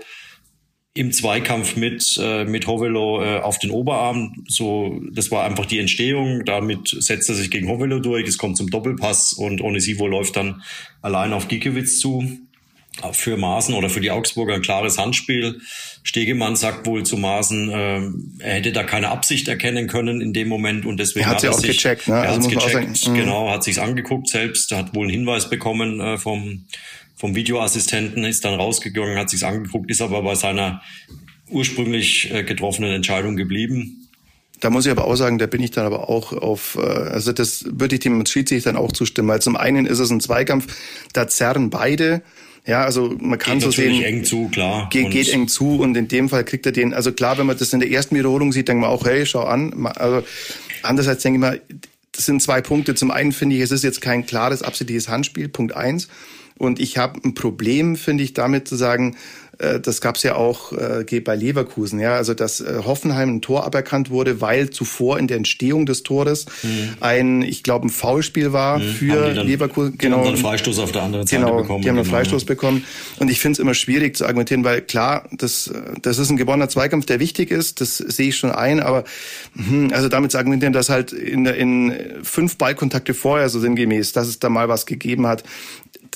im 0.94 1.12
Zweikampf 1.12 1.76
mit, 1.76 2.18
äh, 2.20 2.46
mit 2.46 2.66
Hovelo 2.66 3.24
äh, 3.24 3.40
auf 3.40 3.60
den 3.60 3.70
Oberarm. 3.70 4.44
So, 4.48 5.00
das 5.12 5.30
war 5.30 5.46
einfach 5.46 5.68
die 5.68 5.78
Entstehung. 5.78 6.44
Damit 6.44 6.90
setzt 6.90 7.30
er 7.30 7.36
sich 7.36 7.52
gegen 7.52 7.68
Hovelo 7.68 8.00
durch. 8.00 8.28
Es 8.28 8.40
kommt 8.40 8.58
zum 8.58 8.72
Doppelpass 8.72 9.34
und 9.34 9.62
Onisivo 9.62 10.08
läuft 10.08 10.38
dann 10.38 10.64
allein 11.02 11.34
auf 11.34 11.48
Giekewitz 11.48 12.00
zu. 12.00 12.28
Für 13.12 13.38
Maaßen 13.38 13.76
oder 13.76 13.90
für 13.90 14.02
die 14.02 14.12
Augsburger 14.12 14.56
ein 14.56 14.62
klares 14.62 14.98
Handspiel. 14.98 15.62
Stegemann 16.04 16.56
sagt 16.56 16.86
wohl 16.86 17.04
zu 17.04 17.18
Maaßen, 17.18 17.70
äh, 17.70 18.44
er 18.44 18.54
hätte 18.56 18.72
da 18.72 18.84
keine 18.84 19.10
Absicht 19.10 19.48
erkennen 19.48 19.88
können 19.88 20.22
in 20.22 20.34
dem 20.34 20.48
Moment 20.48 20.86
und 20.86 20.98
deswegen 21.00 21.26
er 21.26 21.32
hat, 21.32 21.38
hat 21.38 21.44
er 21.44 21.54
sich 21.54 21.72
gecheckt. 21.72 22.08
Ne? 22.08 22.16
Er 22.16 22.32
also 22.32 22.50
gecheckt, 22.50 23.08
mhm. 23.08 23.16
genau, 23.16 23.50
hat 23.50 23.64
sich's 23.64 23.80
angeguckt 23.80 24.30
selbst, 24.30 24.72
hat 24.72 24.96
wohl 24.96 25.04
einen 25.04 25.12
Hinweis 25.12 25.50
bekommen 25.50 26.00
äh, 26.00 26.18
vom 26.18 26.66
vom 27.18 27.36
Videoassistenten, 27.36 28.24
ist 28.24 28.46
dann 28.46 28.54
rausgegangen, 28.54 29.18
hat 29.18 29.32
sich's 29.32 29.44
angeguckt, 29.44 29.90
ist 29.90 30.02
aber 30.02 30.22
bei 30.22 30.36
seiner 30.36 30.82
ursprünglich 31.50 32.32
äh, 32.32 32.44
getroffenen 32.44 32.92
Entscheidung 32.92 33.36
geblieben. 33.36 34.08
Da 34.60 34.70
muss 34.70 34.86
ich 34.86 34.92
aber 34.92 35.06
auch 35.06 35.16
sagen, 35.16 35.38
da 35.38 35.46
bin 35.46 35.62
ich 35.62 35.72
dann 35.72 35.86
aber 35.86 36.10
auch 36.10 36.34
auf, 36.34 36.78
äh, 36.80 36.86
also 36.86 37.32
das 37.32 37.66
würde 37.70 37.96
ich 37.96 38.02
dem 38.02 38.26
Schiedsrichter 38.26 38.72
dann 38.72 38.82
auch 38.82 38.92
zustimmen, 38.92 39.30
weil 39.30 39.42
zum 39.42 39.56
einen 39.56 39.86
ist 39.86 40.00
es 40.00 40.10
ein 40.10 40.20
Zweikampf, 40.20 40.76
da 41.14 41.28
zerren 41.28 41.70
beide, 41.70 42.22
ja, 42.68 42.84
also 42.84 43.16
man 43.20 43.40
kann 43.40 43.60
geht 43.60 43.64
so 43.64 43.72
sehen. 43.72 44.04
eng 44.04 44.26
zu, 44.26 44.50
klar. 44.50 44.90
Geht, 44.92 45.10
geht 45.10 45.30
eng 45.30 45.48
zu 45.48 45.80
und 45.80 45.96
in 45.96 46.10
dem 46.10 46.28
Fall 46.28 46.44
kriegt 46.44 46.66
er 46.66 46.74
den, 46.74 46.94
also 46.94 47.14
klar, 47.14 47.38
wenn 47.38 47.46
man 47.46 47.58
das 47.58 47.72
in 47.72 47.80
der 47.80 47.90
ersten 47.90 48.16
Wiederholung 48.16 48.52
sieht, 48.52 48.68
denkt 48.68 48.82
man 48.82 48.90
auch, 48.90 49.06
hey, 49.06 49.26
schau 49.26 49.44
an. 49.44 49.88
Also 49.96 50.28
andererseits 50.84 51.24
denke 51.24 51.38
ich 51.38 51.42
mal, 51.42 51.62
das 52.12 52.26
sind 52.26 52.42
zwei 52.42 52.62
Punkte. 52.62 52.94
Zum 52.94 53.10
einen 53.10 53.32
finde 53.32 53.56
ich, 53.56 53.62
es 53.62 53.72
ist 53.72 53.86
jetzt 53.86 54.02
kein 54.02 54.26
klares, 54.26 54.64
absichtliches 54.64 55.08
Handspiel, 55.08 55.48
Punkt 55.48 55.76
eins. 55.76 56.10
Und 56.58 56.80
ich 56.80 56.98
habe 56.98 57.22
ein 57.24 57.36
Problem, 57.36 57.96
finde 57.96 58.24
ich, 58.24 58.34
damit 58.34 58.68
zu 58.68 58.76
sagen, 58.76 59.16
das 59.58 60.02
gab 60.02 60.18
es 60.18 60.24
ja 60.24 60.36
auch 60.36 60.72
äh, 60.74 61.20
bei 61.20 61.36
Leverkusen, 61.36 62.00
ja, 62.00 62.16
also 62.16 62.34
dass 62.34 62.62
äh, 62.62 62.82
Hoffenheim 62.86 63.36
ein 63.36 63.42
Tor 63.42 63.66
aberkannt 63.66 64.10
wurde, 64.10 64.40
weil 64.40 64.70
zuvor 64.70 65.18
in 65.18 65.28
der 65.28 65.38
Entstehung 65.38 65.86
des 65.86 66.04
Tores 66.04 66.46
mhm. 66.62 66.90
ein, 67.00 67.42
ich 67.42 67.64
glaube, 67.64 67.88
ein 67.88 67.90
Foulspiel 67.90 68.54
war 68.54 68.78
mhm. 68.78 68.84
für 68.84 69.34
dann, 69.34 69.48
Leverkusen. 69.48 69.98
Genau, 69.98 70.18
die 70.18 70.28
haben 70.28 70.34
dann 70.36 70.42
Freistoß 70.42 70.80
auf 70.80 70.92
der 70.92 71.04
anderen 71.04 71.26
Seite 71.26 71.42
genau, 71.42 71.58
bekommen. 71.58 71.82
Die 71.82 71.90
haben 71.90 71.98
einen 71.98 72.06
genau. 72.06 72.18
Freistoß 72.18 72.46
bekommen. 72.46 72.84
Und 73.20 73.32
ich 73.32 73.40
finde 73.40 73.54
es 73.54 73.60
immer 73.60 73.74
schwierig 73.74 74.16
zu 74.16 74.26
argumentieren, 74.26 74.64
weil 74.64 74.82
klar, 74.82 75.28
das, 75.32 75.72
das 76.02 76.20
ist 76.20 76.30
ein 76.30 76.38
gewonnener 76.38 76.70
Zweikampf, 76.70 77.06
der 77.06 77.20
wichtig 77.20 77.50
ist, 77.50 77.82
das 77.82 77.98
sehe 77.98 78.30
ich 78.30 78.38
schon 78.38 78.52
ein, 78.52 78.80
aber 78.80 79.06
hm, 79.56 79.92
also 79.92 80.08
damit 80.08 80.32
zu 80.32 80.38
argumentieren, 80.38 80.74
dass 80.74 80.90
halt 80.90 81.14
in, 81.14 81.46
in 81.46 81.94
fünf 82.22 82.58
Ballkontakte 82.58 83.14
vorher 83.14 83.50
so 83.50 83.60
sinngemäß, 83.60 84.12
dass 84.14 84.28
es 84.28 84.40
da 84.40 84.50
mal 84.50 84.70
was 84.70 84.86
gegeben 84.86 85.26
hat, 85.26 85.44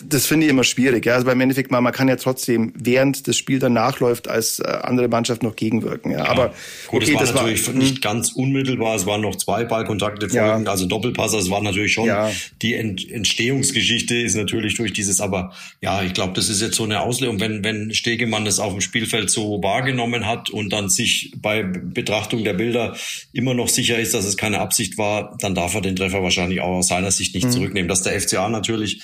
das 0.07 0.25
finde 0.25 0.45
ich 0.45 0.51
immer 0.51 0.63
schwierig. 0.63 1.05
Ja. 1.05 1.13
Also 1.13 1.25
beim 1.25 1.39
Endeffekt 1.41 1.71
mal, 1.71 1.81
man 1.81 1.93
kann 1.93 2.07
ja 2.07 2.15
trotzdem, 2.15 2.73
während 2.75 3.27
das 3.27 3.37
Spiel 3.37 3.59
dann 3.59 3.73
nachläuft, 3.73 4.27
als 4.27 4.59
äh, 4.59 4.63
andere 4.63 5.07
Mannschaft 5.07 5.43
noch 5.43 5.55
gegenwirken. 5.55 6.11
Ja. 6.11 6.19
ja. 6.19 6.25
Aber 6.25 6.53
gut, 6.87 7.03
okay, 7.03 7.11
es 7.11 7.13
war 7.13 7.21
das 7.21 7.33
natürlich 7.33 7.67
war, 7.67 7.73
nicht 7.73 8.01
ganz 8.01 8.31
unmittelbar. 8.31 8.95
Es 8.95 9.05
waren 9.05 9.21
noch 9.21 9.35
zwei 9.35 9.63
Ballkontakte 9.63 10.29
folgen, 10.29 10.65
ja. 10.65 10.71
also 10.71 10.85
Doppelpasser. 10.85 11.39
Es 11.39 11.49
war 11.49 11.61
natürlich 11.61 11.93
schon 11.93 12.07
ja. 12.07 12.31
die 12.61 12.75
Ent 12.75 13.09
Entstehungsgeschichte 13.09 14.15
ist 14.15 14.35
natürlich 14.35 14.75
durch 14.75 14.93
dieses. 14.93 15.21
Aber 15.21 15.53
ja, 15.81 16.03
ich 16.03 16.13
glaube, 16.13 16.33
das 16.33 16.49
ist 16.49 16.61
jetzt 16.61 16.75
so 16.75 16.83
eine 16.83 17.01
Auslegung. 17.01 17.39
Wenn 17.39 17.63
wenn 17.63 17.93
Stegemann 17.93 18.45
das 18.45 18.59
auf 18.59 18.71
dem 18.71 18.81
Spielfeld 18.81 19.29
so 19.29 19.61
wahrgenommen 19.61 20.27
hat 20.27 20.49
und 20.49 20.71
dann 20.71 20.89
sich 20.89 21.33
bei 21.37 21.63
Betrachtung 21.63 22.43
der 22.43 22.53
Bilder 22.53 22.95
immer 23.33 23.53
noch 23.53 23.69
sicher 23.69 23.99
ist, 23.99 24.13
dass 24.13 24.25
es 24.25 24.37
keine 24.37 24.59
Absicht 24.59 24.97
war, 24.97 25.37
dann 25.39 25.55
darf 25.55 25.73
er 25.75 25.81
den 25.81 25.95
Treffer 25.95 26.23
wahrscheinlich 26.23 26.61
auch 26.61 26.77
aus 26.77 26.87
seiner 26.87 27.11
Sicht 27.11 27.35
nicht 27.35 27.45
mhm. 27.45 27.51
zurücknehmen. 27.51 27.87
Dass 27.87 28.03
der 28.03 28.19
FCA 28.19 28.49
natürlich 28.49 29.01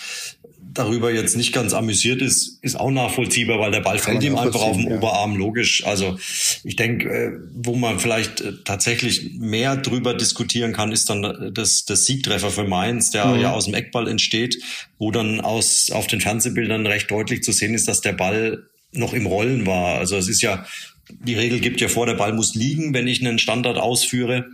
darüber 0.77 1.11
jetzt 1.11 1.35
nicht 1.35 1.53
ganz 1.53 1.73
amüsiert 1.73 2.21
ist, 2.21 2.59
ist 2.61 2.79
auch 2.79 2.91
nachvollziehbar, 2.91 3.59
weil 3.59 3.71
der 3.71 3.81
Ball 3.81 3.97
fällt 3.97 4.23
ihm 4.23 4.37
einfach 4.37 4.61
auf 4.61 4.77
den 4.77 4.89
ja. 4.89 4.97
Oberarm, 4.97 5.35
logisch. 5.35 5.85
Also 5.85 6.17
ich 6.63 6.75
denke, 6.75 7.09
äh, 7.09 7.31
wo 7.53 7.75
man 7.75 7.99
vielleicht 7.99 8.41
äh, 8.41 8.53
tatsächlich 8.63 9.33
mehr 9.33 9.75
drüber 9.75 10.13
diskutieren 10.13 10.73
kann, 10.73 10.91
ist 10.91 11.09
dann 11.09 11.51
das, 11.53 11.85
das 11.85 12.05
Siegtreffer 12.05 12.51
für 12.51 12.63
Mainz, 12.63 13.11
der 13.11 13.25
mhm. 13.25 13.41
ja 13.41 13.53
aus 13.53 13.65
dem 13.65 13.73
Eckball 13.73 14.07
entsteht, 14.07 14.61
wo 14.97 15.11
dann 15.11 15.41
aus, 15.41 15.91
auf 15.91 16.07
den 16.07 16.21
Fernsehbildern 16.21 16.85
recht 16.85 17.09
deutlich 17.09 17.43
zu 17.43 17.51
sehen 17.51 17.73
ist, 17.73 17.87
dass 17.87 18.01
der 18.01 18.13
Ball 18.13 18.63
noch 18.91 19.13
im 19.13 19.25
Rollen 19.25 19.65
war. 19.65 19.97
Also 19.97 20.17
es 20.17 20.27
ist 20.27 20.41
ja, 20.41 20.65
die 21.09 21.35
Regel 21.35 21.59
gibt 21.59 21.81
ja 21.81 21.87
vor, 21.87 22.05
der 22.05 22.13
Ball 22.13 22.33
muss 22.33 22.55
liegen, 22.55 22.93
wenn 22.93 23.07
ich 23.07 23.25
einen 23.25 23.39
Standard 23.39 23.77
ausführe. 23.77 24.45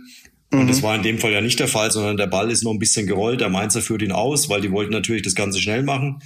Und 0.60 0.68
das 0.68 0.78
mhm. 0.78 0.82
war 0.82 0.96
in 0.96 1.02
dem 1.02 1.18
Fall 1.18 1.32
ja 1.32 1.40
nicht 1.40 1.60
der 1.60 1.68
Fall, 1.68 1.90
sondern 1.90 2.16
der 2.16 2.26
Ball 2.26 2.50
ist 2.50 2.62
noch 2.62 2.72
ein 2.72 2.78
bisschen 2.78 3.06
gerollt. 3.06 3.40
Der 3.40 3.48
Mainzer 3.48 3.82
führt 3.82 4.02
ihn 4.02 4.12
aus, 4.12 4.48
weil 4.48 4.60
die 4.60 4.70
wollten 4.70 4.92
natürlich 4.92 5.22
das 5.22 5.34
Ganze 5.34 5.60
schnell 5.60 5.82
machen. 5.82 6.20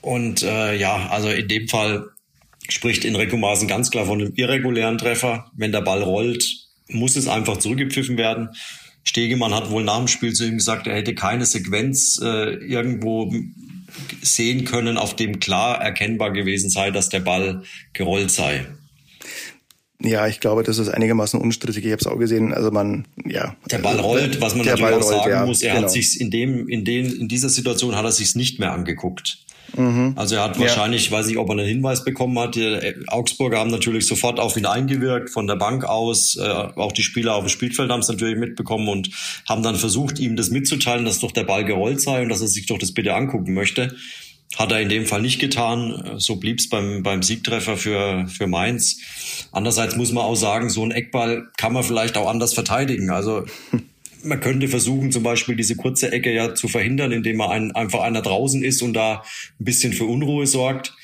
Und 0.00 0.42
äh, 0.42 0.76
ja, 0.76 1.08
also 1.10 1.28
in 1.28 1.48
dem 1.48 1.68
Fall 1.68 2.08
spricht 2.68 3.04
Enrico 3.04 3.36
Maaßen 3.36 3.68
ganz 3.68 3.90
klar 3.90 4.06
von 4.06 4.20
einem 4.20 4.32
irregulären 4.36 4.98
Treffer. 4.98 5.50
Wenn 5.56 5.72
der 5.72 5.80
Ball 5.80 6.02
rollt, 6.02 6.44
muss 6.88 7.16
es 7.16 7.28
einfach 7.28 7.56
zurückgepfiffen 7.58 8.16
werden. 8.16 8.50
Stegemann 9.04 9.54
hat 9.54 9.70
wohl 9.70 9.84
nach 9.84 9.98
dem 9.98 10.08
Spiel 10.08 10.32
zu 10.32 10.46
ihm 10.46 10.56
gesagt, 10.56 10.86
er 10.86 10.96
hätte 10.96 11.14
keine 11.14 11.46
Sequenz 11.46 12.20
äh, 12.22 12.54
irgendwo 12.54 13.32
sehen 14.20 14.64
können, 14.64 14.96
auf 14.96 15.14
dem 15.14 15.38
klar 15.38 15.80
erkennbar 15.80 16.32
gewesen 16.32 16.70
sei, 16.70 16.90
dass 16.90 17.08
der 17.08 17.20
Ball 17.20 17.62
gerollt 17.92 18.30
sei. 18.30 18.66
Ja, 20.02 20.26
ich 20.26 20.40
glaube, 20.40 20.62
das 20.62 20.78
ist 20.78 20.88
einigermaßen 20.88 21.40
unstrittig. 21.40 21.84
Ich 21.84 21.92
habe 21.92 22.00
es 22.00 22.06
auch 22.06 22.18
gesehen. 22.18 22.52
Also 22.52 22.70
man, 22.70 23.06
ja. 23.24 23.56
Der 23.70 23.78
Ball 23.78 23.98
rollt, 23.98 24.40
was 24.40 24.54
man 24.54 24.66
natürlich 24.66 24.94
auch 24.94 25.02
rollt, 25.02 25.04
sagen 25.04 25.30
ja, 25.30 25.46
muss. 25.46 25.62
Er 25.62 25.74
genau. 25.74 25.84
hat 25.84 25.90
sich 25.90 26.20
in 26.20 26.30
dem, 26.30 26.68
in 26.68 26.84
den, 26.84 27.06
in 27.20 27.28
dieser 27.28 27.48
Situation 27.48 27.96
hat 27.96 28.04
er 28.04 28.12
sich's 28.12 28.34
nicht 28.34 28.58
mehr 28.58 28.72
angeguckt. 28.72 29.38
Mhm. 29.74 30.12
Also 30.16 30.36
er 30.36 30.44
hat 30.44 30.58
wahrscheinlich, 30.58 31.06
ja. 31.06 31.12
weiß 31.12 31.28
ich, 31.28 31.38
ob 31.38 31.48
er 31.48 31.52
einen 31.52 31.66
Hinweis 31.66 32.04
bekommen 32.04 32.38
hat. 32.38 32.54
Die 32.54 32.62
äh, 32.62 32.94
Augsburger 33.08 33.58
haben 33.58 33.70
natürlich 33.70 34.06
sofort 34.06 34.38
auf 34.38 34.56
ihn 34.56 34.66
eingewirkt 34.66 35.30
von 35.30 35.46
der 35.46 35.56
Bank 35.56 35.84
aus. 35.84 36.36
Äh, 36.36 36.42
auch 36.46 36.92
die 36.92 37.02
Spieler 37.02 37.34
auf 37.34 37.44
dem 37.44 37.48
Spielfeld 37.48 37.90
haben 37.90 38.00
es 38.00 38.08
natürlich 38.08 38.38
mitbekommen 38.38 38.88
und 38.88 39.10
haben 39.48 39.62
dann 39.62 39.76
versucht, 39.76 40.18
ihm 40.18 40.36
das 40.36 40.50
mitzuteilen, 40.50 41.04
dass 41.04 41.20
doch 41.20 41.32
der 41.32 41.44
Ball 41.44 41.64
gerollt 41.64 42.00
sei 42.00 42.22
und 42.22 42.28
dass 42.28 42.40
er 42.40 42.48
sich 42.48 42.66
doch 42.66 42.78
das 42.78 42.92
bitte 42.92 43.14
angucken 43.14 43.54
möchte. 43.54 43.96
Hat 44.54 44.72
er 44.72 44.80
in 44.80 44.88
dem 44.88 45.06
Fall 45.06 45.22
nicht 45.22 45.40
getan. 45.40 46.14
So 46.18 46.36
blieb 46.36 46.60
es 46.60 46.68
beim, 46.68 47.02
beim 47.02 47.22
Siegtreffer 47.22 47.76
für, 47.76 48.26
für 48.28 48.46
Mainz. 48.46 48.98
Andererseits 49.52 49.96
muss 49.96 50.12
man 50.12 50.24
auch 50.24 50.36
sagen, 50.36 50.70
so 50.70 50.84
ein 50.84 50.92
Eckball 50.92 51.48
kann 51.56 51.72
man 51.72 51.82
vielleicht 51.82 52.16
auch 52.16 52.28
anders 52.28 52.54
verteidigen. 52.54 53.10
Also 53.10 53.44
man 54.24 54.40
könnte 54.40 54.68
versuchen, 54.68 55.12
zum 55.12 55.22
Beispiel 55.22 55.56
diese 55.56 55.76
kurze 55.76 56.12
Ecke 56.12 56.32
ja 56.32 56.54
zu 56.54 56.68
verhindern, 56.68 57.12
indem 57.12 57.36
man 57.36 57.50
ein, 57.50 57.72
einfach 57.72 58.00
einer 58.00 58.22
draußen 58.22 58.62
ist 58.62 58.82
und 58.82 58.94
da 58.94 59.22
ein 59.60 59.64
bisschen 59.64 59.92
für 59.92 60.04
Unruhe 60.04 60.46
sorgt. 60.46 60.94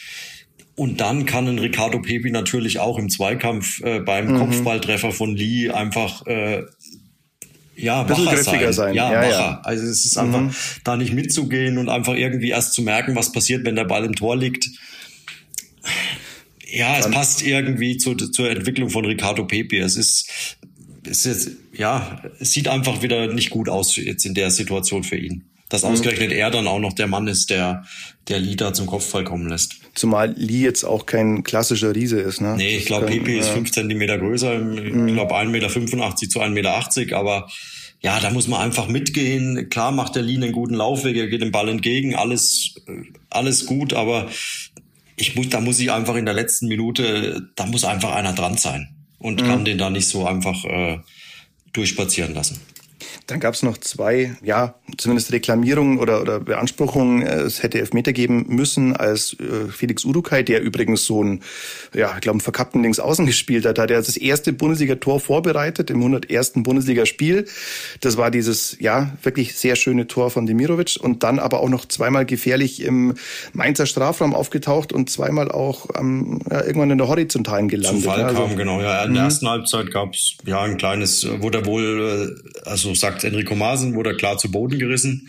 Und 0.74 1.00
dann 1.00 1.26
kann 1.26 1.48
ein 1.48 1.59
Ricardo 1.59 2.00
Pepi 2.00 2.31
natürlich 2.31 2.78
auch 2.78 2.98
im 2.98 3.11
Zweikampf 3.11 3.83
äh, 3.83 4.00
beim 4.00 4.33
mhm. 4.33 4.38
Kopfballtreffer 4.38 5.12
von 5.12 5.37
Lee 5.37 5.70
einfach 5.70 6.26
äh, 6.26 6.62
ja, 7.76 8.08
wacher 8.08 8.37
sein. 8.42 8.72
sein. 8.72 8.94
Ja, 8.94 9.12
ja, 9.12 9.18
wacher. 9.18 9.30
Ja. 9.30 9.61
Also 9.64 9.85
es 9.85 10.04
ist 10.04 10.16
einfach 10.18 10.40
mhm. 10.40 10.54
da 10.85 10.96
nicht 10.96 11.12
mitzugehen 11.12 11.78
und 11.78 11.88
einfach 11.88 12.14
irgendwie 12.14 12.50
erst 12.50 12.74
zu 12.74 12.82
merken, 12.82 13.14
was 13.14 13.32
passiert, 13.32 13.64
wenn 13.64 13.76
der 13.76 13.85
Ball 13.85 14.04
im 14.04 14.14
Tor 14.14 14.37
liegt. 14.37 14.68
Ja, 16.66 16.98
es 16.98 17.11
passt 17.11 17.42
irgendwie 17.42 17.98
zu, 17.98 18.14
zur 18.14 18.50
Entwicklung 18.50 18.88
von 18.88 19.04
Ricardo 19.04 19.44
Pepe. 19.44 19.78
Es 19.80 19.96
ist, 19.96 20.56
es 21.08 21.26
ist, 21.26 21.50
ja, 21.72 22.22
es 22.38 22.52
sieht 22.52 22.68
einfach 22.68 23.02
wieder 23.02 23.32
nicht 23.32 23.50
gut 23.50 23.68
aus 23.68 23.96
jetzt 23.96 24.24
in 24.24 24.35
der 24.35 24.50
Situation 24.50 25.04
für 25.04 25.16
ihn. 25.16 25.44
Dass 25.72 25.85
mhm. 25.85 25.88
ausgerechnet 25.88 26.32
er 26.32 26.50
dann 26.50 26.66
auch 26.66 26.78
noch 26.78 26.92
der 26.92 27.06
Mann 27.06 27.26
ist, 27.28 27.48
der, 27.48 27.87
der 28.28 28.38
Lee 28.38 28.56
zum 28.74 28.87
Kopfball 28.87 29.24
kommen 29.24 29.48
lässt. 29.48 29.76
Zumal 29.94 30.35
Lee 30.37 30.61
jetzt 30.61 30.85
auch 30.85 31.06
kein 31.06 31.44
klassischer 31.44 31.94
Riese 31.94 32.20
ist, 32.20 32.42
ne? 32.42 32.56
Nee, 32.58 32.76
ich 32.76 32.85
glaube, 32.85 33.06
Pepe 33.06 33.38
ist 33.38 33.48
fünf 33.48 33.72
Zentimeter 33.72 34.18
größer, 34.18 34.54
ich 34.54 34.92
mhm. 34.92 35.14
glaube 35.14 35.35
1,85 35.35 35.48
Meter 35.48 35.68
zu 35.70 36.40
1,80 36.42 36.50
Meter, 36.50 37.16
aber 37.16 37.48
ja, 38.02 38.20
da 38.20 38.28
muss 38.30 38.48
man 38.48 38.61
einfach 38.61 38.87
mitgehen. 38.88 39.70
Klar 39.70 39.92
macht 39.92 40.14
der 40.14 40.22
Lee 40.22 40.35
einen 40.35 40.52
guten 40.52 40.74
Laufweg, 40.74 41.16
er 41.16 41.28
geht 41.28 41.40
dem 41.40 41.52
Ball 41.52 41.70
entgegen, 41.70 42.16
alles, 42.16 42.74
alles 43.30 43.64
gut, 43.64 43.94
aber 43.94 44.28
ich 45.16 45.37
muss, 45.37 45.48
da 45.48 45.62
muss 45.62 45.80
ich 45.80 45.90
einfach 45.90 46.16
in 46.16 46.26
der 46.26 46.35
letzten 46.35 46.68
Minute, 46.68 47.48
da 47.56 47.64
muss 47.64 47.85
einfach 47.85 48.12
einer 48.12 48.35
dran 48.35 48.58
sein 48.58 48.94
und 49.18 49.40
mhm. 49.40 49.46
kann 49.46 49.64
den 49.64 49.78
da 49.78 49.88
nicht 49.88 50.06
so 50.06 50.26
einfach 50.26 50.66
äh, 50.66 50.98
durchspazieren 51.72 52.35
lassen. 52.35 52.61
Dann 53.26 53.40
gab 53.40 53.54
es 53.54 53.62
noch 53.62 53.78
zwei, 53.78 54.37
ja, 54.42 54.74
zumindest 54.96 55.32
Reklamierungen 55.32 55.98
oder, 55.98 56.20
oder 56.20 56.40
Beanspruchungen. 56.40 57.22
Es 57.22 57.62
hätte 57.62 57.78
Elfmeter 57.78 58.12
geben 58.12 58.46
müssen, 58.48 58.96
als 58.96 59.37
äh, 59.38 59.70
Felix 59.70 60.04
Udukai, 60.04 60.42
der 60.42 60.62
übrigens 60.62 61.04
so 61.04 61.22
ein, 61.22 61.42
ja, 61.94 62.12
ich 62.14 62.20
glaube, 62.20 62.35
einen 62.35 62.40
verkappten 62.40 62.82
Links 62.82 62.98
außen 62.98 63.26
gespielt 63.26 63.64
hat, 63.66 63.78
hat 63.78 63.90
er 63.90 63.98
das 63.98 64.16
erste 64.16 64.52
Bundesliga-Tor 64.52 65.20
vorbereitet 65.20 65.90
im 65.90 65.98
101. 65.98 66.52
Bundesligaspiel. 66.56 67.46
Das 68.00 68.16
war 68.16 68.30
dieses, 68.30 68.76
ja, 68.80 69.12
wirklich 69.22 69.54
sehr 69.54 69.76
schöne 69.76 70.06
Tor 70.06 70.30
von 70.30 70.46
Demirovic 70.46 70.98
und 71.00 71.22
dann 71.22 71.38
aber 71.38 71.61
auch 71.61 71.68
noch 71.68 71.87
zweimal 71.87 72.26
gefährlich 72.26 72.82
im 72.82 73.14
Mainzer 73.52 73.87
Strafraum 73.87 74.35
aufgetaucht 74.35 74.92
und 74.92 75.11
zweimal 75.11 75.50
auch 75.50 75.87
ähm, 75.96 76.40
ja, 76.50 76.64
irgendwann 76.64 76.90
in 76.90 76.98
der 76.98 77.08
Horizontalen 77.08 77.68
gelandet. 77.68 78.02
Zum 78.02 78.11
Fall 78.11 78.22
also, 78.22 78.46
kam, 78.46 78.56
genau. 78.56 78.80
Ja, 78.80 79.04
in 79.04 79.14
der 79.14 79.22
mhm. 79.22 79.28
ersten 79.28 79.48
Halbzeit 79.48 79.90
gab 79.90 80.14
es 80.14 80.37
ja 80.44 80.62
ein 80.62 80.76
kleines, 80.76 81.26
wurde 81.40 81.58
er 81.58 81.66
wohl, 81.66 82.42
äh, 82.64 82.68
also 82.68 82.94
sagt 83.12 83.25
Enrico 83.25 83.55
Maaßen, 83.55 83.94
wurde 83.94 84.16
klar 84.16 84.38
zu 84.38 84.51
Boden 84.51 84.79
gerissen. 84.79 85.29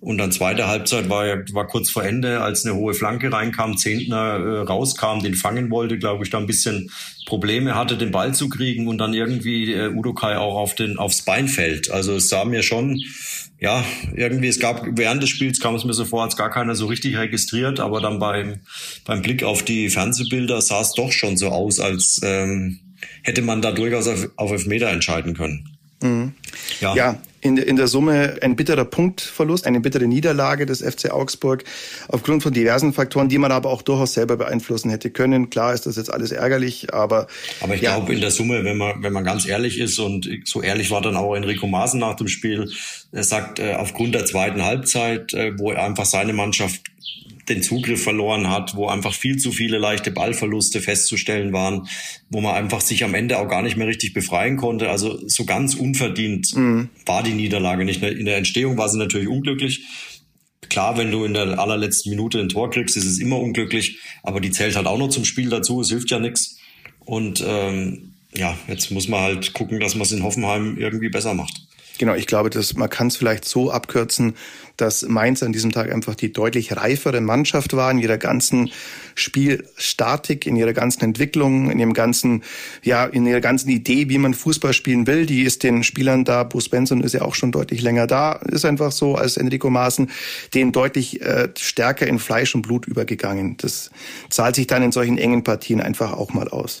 Und 0.00 0.16
dann 0.16 0.32
zweite 0.32 0.66
Halbzeit 0.66 1.10
war, 1.10 1.26
war 1.52 1.66
kurz 1.66 1.90
vor 1.90 2.02
Ende, 2.02 2.40
als 2.40 2.64
eine 2.64 2.74
hohe 2.74 2.94
Flanke 2.94 3.30
reinkam, 3.30 3.76
Zehntner 3.76 4.38
äh, 4.38 4.60
rauskam, 4.62 5.20
den 5.22 5.34
fangen 5.34 5.70
wollte, 5.70 5.98
glaube 5.98 6.24
ich, 6.24 6.30
da 6.30 6.38
ein 6.38 6.46
bisschen 6.46 6.90
Probleme 7.26 7.74
hatte, 7.74 7.98
den 7.98 8.10
Ball 8.10 8.34
zu 8.34 8.48
kriegen 8.48 8.88
und 8.88 8.96
dann 8.96 9.12
irgendwie 9.12 9.74
äh, 9.74 9.90
Udokai 9.90 10.38
auch 10.38 10.56
auf 10.56 10.74
den, 10.74 10.96
aufs 10.98 11.22
Bein 11.22 11.48
fällt. 11.48 11.90
Also 11.90 12.16
es 12.16 12.30
sah 12.30 12.46
mir 12.46 12.62
schon, 12.62 13.02
ja, 13.60 13.84
irgendwie, 14.16 14.48
es 14.48 14.58
gab, 14.58 14.86
während 14.92 15.22
des 15.22 15.28
Spiels 15.28 15.60
kam 15.60 15.74
es 15.74 15.84
mir 15.84 15.92
so 15.92 16.06
vor, 16.06 16.22
als 16.24 16.34
gar 16.34 16.50
keiner 16.50 16.74
so 16.74 16.86
richtig 16.86 17.18
registriert, 17.18 17.78
aber 17.78 18.00
dann 18.00 18.18
beim, 18.18 18.60
beim 19.04 19.20
Blick 19.20 19.44
auf 19.44 19.62
die 19.62 19.90
Fernsehbilder 19.90 20.62
sah 20.62 20.80
es 20.80 20.94
doch 20.94 21.12
schon 21.12 21.36
so 21.36 21.48
aus, 21.50 21.78
als 21.78 22.20
ähm, 22.24 22.80
hätte 23.22 23.42
man 23.42 23.60
da 23.60 23.72
durchaus 23.72 24.08
auf, 24.08 24.30
auf 24.36 24.50
Elfmeter 24.50 24.88
entscheiden 24.88 25.34
können. 25.34 25.69
Mhm. 26.02 26.32
Ja. 26.80 26.94
ja, 26.94 27.18
in, 27.40 27.56
in 27.56 27.76
der 27.76 27.88
Summe 27.88 28.36
ein 28.42 28.56
bitterer 28.56 28.84
Punktverlust, 28.84 29.66
eine 29.66 29.80
bittere 29.80 30.06
Niederlage 30.06 30.66
des 30.66 30.82
FC 30.82 31.10
Augsburg 31.10 31.64
aufgrund 32.08 32.42
von 32.42 32.52
diversen 32.52 32.92
Faktoren, 32.92 33.28
die 33.28 33.38
man 33.38 33.50
aber 33.52 33.70
auch 33.70 33.82
durchaus 33.82 34.12
selber 34.12 34.36
beeinflussen 34.36 34.90
hätte 34.90 35.10
können. 35.10 35.48
Klar 35.48 35.72
ist 35.72 35.86
das 35.86 35.96
jetzt 35.96 36.12
alles 36.12 36.32
ärgerlich, 36.32 36.92
aber 36.92 37.28
aber 37.60 37.74
ich 37.74 37.82
ja. 37.82 37.96
glaube 37.96 38.12
in 38.12 38.20
der 38.20 38.30
Summe, 38.30 38.64
wenn 38.64 38.76
man 38.76 39.02
wenn 39.02 39.12
man 39.12 39.24
ganz 39.24 39.46
ehrlich 39.46 39.78
ist 39.78 39.98
und 39.98 40.28
so 40.44 40.62
ehrlich 40.62 40.90
war 40.90 41.00
dann 41.00 41.16
auch 41.16 41.34
Enrico 41.34 41.66
Maaßen 41.66 41.98
nach 41.98 42.16
dem 42.16 42.28
Spiel, 42.28 42.70
er 43.12 43.24
sagt 43.24 43.58
äh, 43.58 43.74
aufgrund 43.74 44.14
der 44.14 44.26
zweiten 44.26 44.64
Halbzeit, 44.64 45.32
äh, 45.32 45.58
wo 45.58 45.70
er 45.70 45.84
einfach 45.84 46.06
seine 46.06 46.32
Mannschaft 46.32 46.82
den 47.50 47.62
Zugriff 47.62 48.02
verloren 48.02 48.48
hat, 48.48 48.74
wo 48.76 48.86
einfach 48.86 49.12
viel 49.12 49.36
zu 49.36 49.52
viele 49.52 49.78
leichte 49.78 50.10
Ballverluste 50.10 50.80
festzustellen 50.80 51.52
waren, 51.52 51.88
wo 52.30 52.40
man 52.40 52.54
einfach 52.54 52.80
sich 52.80 53.04
am 53.04 53.14
Ende 53.14 53.38
auch 53.38 53.48
gar 53.48 53.62
nicht 53.62 53.76
mehr 53.76 53.86
richtig 53.86 54.14
befreien 54.14 54.56
konnte. 54.56 54.88
Also 54.88 55.18
so 55.28 55.44
ganz 55.44 55.74
unverdient 55.74 56.56
mhm. 56.56 56.88
war 57.04 57.22
die 57.22 57.34
Niederlage 57.34 57.84
nicht. 57.84 58.02
In 58.02 58.24
der 58.24 58.38
Entstehung 58.38 58.78
war 58.78 58.88
sie 58.88 58.98
natürlich 58.98 59.28
unglücklich. 59.28 59.84
Klar, 60.68 60.96
wenn 60.96 61.10
du 61.10 61.24
in 61.24 61.34
der 61.34 61.58
allerletzten 61.58 62.10
Minute 62.10 62.38
ein 62.38 62.48
Tor 62.48 62.70
kriegst, 62.70 62.96
ist 62.96 63.04
es 63.04 63.18
immer 63.18 63.38
unglücklich, 63.38 63.98
aber 64.22 64.40
die 64.40 64.52
zählt 64.52 64.76
halt 64.76 64.86
auch 64.86 64.98
noch 64.98 65.08
zum 65.08 65.24
Spiel 65.24 65.50
dazu, 65.50 65.80
es 65.80 65.88
hilft 65.88 66.10
ja 66.10 66.20
nichts. 66.20 66.58
Und 67.04 67.44
ähm, 67.44 68.14
ja, 68.34 68.56
jetzt 68.68 68.90
muss 68.92 69.08
man 69.08 69.20
halt 69.20 69.52
gucken, 69.52 69.80
dass 69.80 69.94
man 69.94 70.02
es 70.02 70.12
in 70.12 70.22
Hoffenheim 70.22 70.76
irgendwie 70.78 71.08
besser 71.08 71.34
macht. 71.34 71.66
Genau, 72.00 72.14
ich 72.14 72.26
glaube, 72.26 72.48
dass 72.48 72.72
man 72.76 72.88
kann 72.88 73.08
es 73.08 73.18
vielleicht 73.18 73.44
so 73.44 73.70
abkürzen, 73.70 74.34
dass 74.78 75.02
Mainz 75.02 75.42
an 75.42 75.52
diesem 75.52 75.70
Tag 75.70 75.92
einfach 75.92 76.14
die 76.14 76.32
deutlich 76.32 76.74
reifere 76.74 77.20
Mannschaft 77.20 77.76
war 77.76 77.90
in 77.90 77.98
ihrer 77.98 78.16
ganzen 78.16 78.70
Spielstatik, 79.14 80.46
in 80.46 80.56
ihrer 80.56 80.72
ganzen 80.72 81.04
Entwicklung, 81.04 81.70
in 81.70 81.78
ihrem 81.78 81.92
ganzen, 81.92 82.42
ja, 82.82 83.04
in 83.04 83.26
ihrer 83.26 83.42
ganzen 83.42 83.68
Idee, 83.68 84.08
wie 84.08 84.16
man 84.16 84.32
Fußball 84.32 84.72
spielen 84.72 85.06
will. 85.06 85.26
Die 85.26 85.42
ist 85.42 85.62
den 85.62 85.84
Spielern 85.84 86.24
da, 86.24 86.42
Bruce 86.44 86.70
Benson 86.70 87.02
ist 87.02 87.12
ja 87.12 87.20
auch 87.20 87.34
schon 87.34 87.52
deutlich 87.52 87.82
länger 87.82 88.06
da, 88.06 88.32
ist 88.32 88.64
einfach 88.64 88.92
so 88.92 89.16
als 89.16 89.36
Enrico 89.36 89.68
Maaßen, 89.68 90.10
den 90.54 90.72
deutlich 90.72 91.20
äh, 91.20 91.50
stärker 91.58 92.06
in 92.06 92.18
Fleisch 92.18 92.54
und 92.54 92.62
Blut 92.62 92.86
übergegangen. 92.86 93.58
Das 93.58 93.90
zahlt 94.30 94.54
sich 94.54 94.66
dann 94.66 94.82
in 94.82 94.92
solchen 94.92 95.18
engen 95.18 95.44
Partien 95.44 95.82
einfach 95.82 96.14
auch 96.14 96.32
mal 96.32 96.48
aus. 96.48 96.80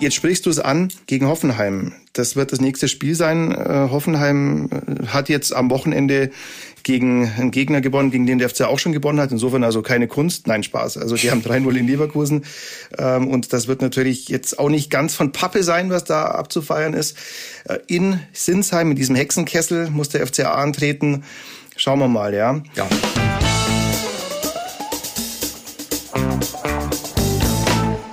Jetzt 0.00 0.14
sprichst 0.14 0.46
du 0.46 0.50
es 0.50 0.58
an 0.58 0.88
gegen 1.06 1.28
Hoffenheim. 1.28 1.92
Das 2.14 2.34
wird 2.34 2.52
das 2.52 2.60
nächste 2.60 2.88
Spiel 2.88 3.14
sein. 3.14 3.52
Äh, 3.52 3.88
Hoffenheim 3.90 4.70
äh, 4.70 5.06
hat 5.08 5.28
jetzt 5.28 5.54
am 5.54 5.70
Wochenende 5.70 6.30
gegen 6.82 7.30
einen 7.38 7.50
Gegner 7.50 7.82
gewonnen, 7.82 8.10
gegen 8.10 8.26
den 8.26 8.38
der 8.38 8.48
FC 8.48 8.62
auch 8.62 8.78
schon 8.78 8.92
gewonnen 8.92 9.20
hat. 9.20 9.30
Insofern 9.30 9.62
also 9.62 9.82
keine 9.82 10.08
Kunst. 10.08 10.46
Nein, 10.46 10.62
Spaß. 10.62 10.96
Also 10.96 11.16
die 11.16 11.30
haben 11.30 11.40
3-0 11.44 11.76
in 11.76 11.86
Leverkusen. 11.86 12.46
Ähm, 12.96 13.28
und 13.28 13.52
das 13.52 13.68
wird 13.68 13.82
natürlich 13.82 14.28
jetzt 14.28 14.58
auch 14.58 14.70
nicht 14.70 14.90
ganz 14.90 15.14
von 15.14 15.32
Pappe 15.32 15.62
sein, 15.62 15.90
was 15.90 16.04
da 16.04 16.24
abzufeiern 16.24 16.94
ist. 16.94 17.18
Äh, 17.64 17.78
in 17.86 18.20
Sinsheim, 18.32 18.90
in 18.90 18.96
diesem 18.96 19.16
Hexenkessel, 19.16 19.90
muss 19.90 20.08
der 20.08 20.26
FCA 20.26 20.54
antreten. 20.54 21.24
Schauen 21.76 21.98
wir 21.98 22.08
mal, 22.08 22.32
ja. 22.32 22.62
Ja. 22.74 22.88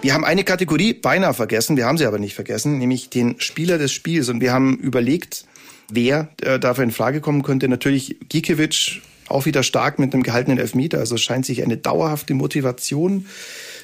Wir 0.07 0.13
haben 0.13 0.23
eine 0.23 0.45
Kategorie 0.45 0.93
beinahe 0.93 1.33
vergessen, 1.33 1.75
wir 1.75 1.85
haben 1.85 1.97
sie 1.97 2.05
aber 2.05 2.17
nicht 2.17 2.33
vergessen, 2.33 2.77
nämlich 2.77 3.09
den 3.09 3.41
Spieler 3.41 3.77
des 3.77 3.91
Spiels. 3.91 4.29
Und 4.29 4.39
wir 4.39 4.53
haben 4.53 4.77
überlegt, 4.77 5.43
wer 5.89 6.29
äh, 6.41 6.59
dafür 6.59 6.85
in 6.85 6.91
Frage 6.91 7.19
kommen 7.19 7.43
könnte. 7.43 7.67
Natürlich 7.67 8.15
Gikiewicz, 8.29 8.99
auch 9.27 9.45
wieder 9.45 9.63
stark 9.63 9.99
mit 9.99 10.13
einem 10.13 10.23
gehaltenen 10.23 10.59
Elfmeter. 10.59 10.99
Also 10.99 11.17
scheint 11.17 11.45
sich 11.45 11.61
eine 11.61 11.75
dauerhafte 11.75 12.35
Motivation 12.35 13.25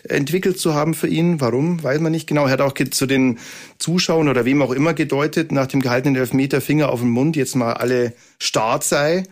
entwickelt 0.07 0.57
zu 0.57 0.73
haben 0.73 0.93
für 0.93 1.09
ihn. 1.09 1.41
Warum, 1.41 1.83
weiß 1.83 1.99
man 1.99 2.13
nicht 2.13 2.27
genau. 2.27 2.45
Er 2.45 2.51
hat 2.51 2.62
auch 2.62 2.73
zu 2.73 3.05
den 3.05 3.38
Zuschauern 3.77 4.29
oder 4.29 4.45
wem 4.45 4.62
auch 4.62 4.71
immer 4.71 4.93
gedeutet, 4.93 5.51
nach 5.51 5.67
dem 5.67 5.81
gehaltenen 5.81 6.15
Elfmeter 6.15 6.62
Finger 6.62 6.88
auf 6.88 7.01
den 7.01 7.09
Mund, 7.09 7.36
jetzt 7.36 7.57
mal 7.57 7.73
alle 7.73 8.13
Start 8.39 8.86
sei 8.86 9.25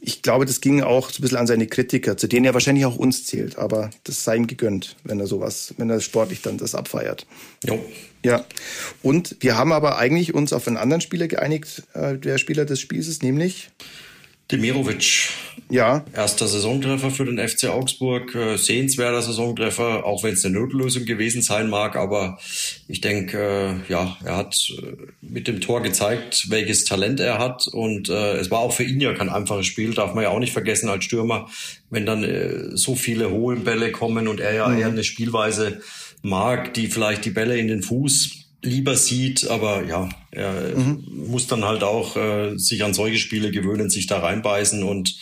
ich 0.00 0.22
glaube, 0.22 0.44
das 0.46 0.60
ging 0.60 0.82
auch 0.82 1.10
so 1.10 1.18
ein 1.18 1.22
bisschen 1.22 1.38
an 1.38 1.46
seine 1.46 1.66
Kritiker, 1.66 2.16
zu 2.16 2.26
denen 2.26 2.44
er 2.44 2.54
wahrscheinlich 2.54 2.84
auch 2.84 2.96
uns 2.96 3.24
zählt. 3.24 3.58
Aber 3.58 3.90
das 4.04 4.24
sei 4.24 4.36
ihm 4.36 4.46
gegönnt, 4.46 4.96
wenn 5.04 5.20
er 5.20 5.26
sowas, 5.26 5.74
wenn 5.76 5.90
er 5.90 6.00
sportlich 6.00 6.42
dann 6.42 6.58
das 6.58 6.74
abfeiert. 6.74 7.26
Jo. 7.64 7.84
Ja. 8.24 8.44
Und 9.02 9.36
wir 9.40 9.56
haben 9.56 9.72
aber 9.72 9.98
eigentlich 9.98 10.34
uns 10.34 10.52
auf 10.52 10.66
einen 10.66 10.76
anderen 10.76 11.00
Spieler 11.00 11.28
geeinigt, 11.28 11.82
äh, 11.92 12.16
der 12.16 12.38
Spieler 12.38 12.64
des 12.64 12.80
Spiels 12.80 13.08
ist, 13.08 13.22
nämlich 13.22 13.70
Demirovic. 14.52 15.30
Ja. 15.70 16.04
Erster 16.12 16.46
Saisontreffer 16.46 17.10
für 17.10 17.24
den 17.24 17.38
FC 17.38 17.68
Augsburg. 17.68 18.34
Äh, 18.34 18.58
sehenswerter 18.58 19.22
Saisontreffer, 19.22 20.04
auch 20.04 20.22
wenn 20.22 20.34
es 20.34 20.44
eine 20.44 20.58
Notlösung 20.58 21.06
gewesen 21.06 21.40
sein 21.40 21.70
mag. 21.70 21.96
Aber 21.96 22.38
ich 22.86 23.00
denke, 23.00 23.82
äh, 23.88 23.90
ja, 23.90 24.16
er 24.22 24.36
hat 24.36 24.54
äh, 24.78 24.96
mit 25.22 25.48
dem 25.48 25.62
Tor 25.62 25.82
gezeigt, 25.82 26.50
welches 26.50 26.84
Talent 26.84 27.20
er 27.20 27.38
hat. 27.38 27.66
Und 27.68 28.08
es 28.08 28.50
war 28.50 28.60
auch 28.60 28.72
für 28.72 28.84
ihn 28.84 29.00
ja 29.00 29.14
kein 29.14 29.30
einfaches 29.30 29.66
Spiel, 29.66 29.94
darf 29.94 30.14
man 30.14 30.24
ja 30.24 30.30
auch 30.30 30.38
nicht 30.38 30.52
vergessen 30.52 30.88
als 30.88 31.04
Stürmer, 31.04 31.48
wenn 31.90 32.04
dann 32.04 32.76
so 32.76 32.94
viele 32.94 33.30
hohe 33.30 33.56
Bälle 33.56 33.92
kommen 33.92 34.28
und 34.28 34.40
er 34.40 34.54
ja 34.54 34.68
mhm. 34.68 34.78
eher 34.78 34.88
eine 34.88 35.04
Spielweise 35.04 35.80
mag, 36.22 36.74
die 36.74 36.88
vielleicht 36.88 37.24
die 37.24 37.30
Bälle 37.30 37.56
in 37.56 37.68
den 37.68 37.82
Fuß 37.82 38.43
lieber 38.64 38.96
sieht, 38.96 39.48
aber 39.48 39.84
ja, 39.84 40.08
er 40.30 40.76
mhm. 40.76 41.04
muss 41.28 41.46
dann 41.46 41.64
halt 41.64 41.82
auch 41.82 42.16
äh, 42.16 42.56
sich 42.56 42.82
an 42.84 42.94
solche 42.94 43.18
Spiele 43.18 43.50
gewöhnen, 43.50 43.90
sich 43.90 44.06
da 44.06 44.18
reinbeißen 44.18 44.82
und 44.82 45.16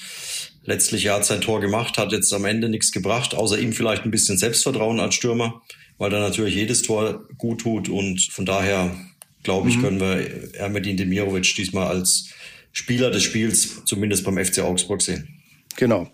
letztlich 0.64 1.06
er 1.06 1.14
hat 1.14 1.24
sein 1.24 1.40
Tor 1.40 1.60
gemacht, 1.60 1.98
hat 1.98 2.12
jetzt 2.12 2.32
am 2.32 2.44
Ende 2.44 2.68
nichts 2.68 2.92
gebracht, 2.92 3.34
außer 3.34 3.58
ihm 3.58 3.72
vielleicht 3.72 4.04
ein 4.04 4.10
bisschen 4.10 4.38
Selbstvertrauen 4.38 5.00
als 5.00 5.14
Stürmer, 5.14 5.62
weil 5.98 6.12
er 6.12 6.20
natürlich 6.20 6.54
jedes 6.54 6.82
Tor 6.82 7.26
gut 7.38 7.62
tut 7.62 7.88
und 7.88 8.22
von 8.22 8.46
daher 8.46 8.94
glaube 9.42 9.68
ich, 9.68 9.76
mhm. 9.76 9.82
können 9.82 10.00
wir 10.00 10.54
Ermedin 10.54 10.96
Demirovic 10.96 11.54
diesmal 11.56 11.88
als 11.88 12.28
Spieler 12.72 13.10
des 13.10 13.22
Spiels 13.22 13.84
zumindest 13.84 14.24
beim 14.24 14.42
FC 14.42 14.60
Augsburg 14.60 15.02
sehen. 15.02 15.31
Genau. 15.76 16.08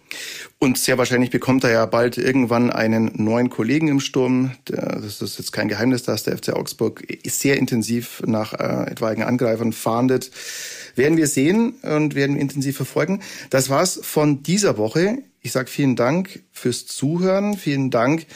Und 0.59 0.79
sehr 0.79 0.99
wahrscheinlich 0.99 1.31
bekommt 1.31 1.65
er 1.65 1.71
ja 1.71 1.87
bald 1.87 2.19
irgendwann 2.19 2.71
einen 2.71 3.13
neuen 3.15 3.51
Kollegen 3.51 3.89
im 3.89 4.01
Sturm. 4.01 4.53
Das 4.65 5.23
ist 5.23 5.39
jetzt 5.39 5.53
kein 5.53 5.69
Geheimnis, 5.69 6.03
dass 6.03 6.25
der 6.25 6.37
FC 6.37 6.51
Augsburg 6.51 7.07
sehr 7.27 7.59
intensiv 7.59 8.23
nach 8.27 8.55
äh, 8.55 8.91
etwaigen 8.91 9.23
Angreifern 9.23 9.73
fahndet. 9.73 10.31
Werden 10.95 11.17
wir 11.17 11.29
sehen 11.29 11.75
und 11.83 12.15
werden 12.15 12.37
intensiv 12.37 12.77
verfolgen. 12.77 13.21
Das 13.51 13.69
war's 13.69 14.01
von 14.03 14.43
dieser 14.43 14.79
Woche. 14.79 15.19
Ich 15.41 15.53
sage 15.53 15.71
vielen 15.71 15.95
Dank 15.95 16.41
fürs 16.53 16.87
Zuhören. 16.87 17.57
Vielen 17.57 17.91
Dank 17.91 18.27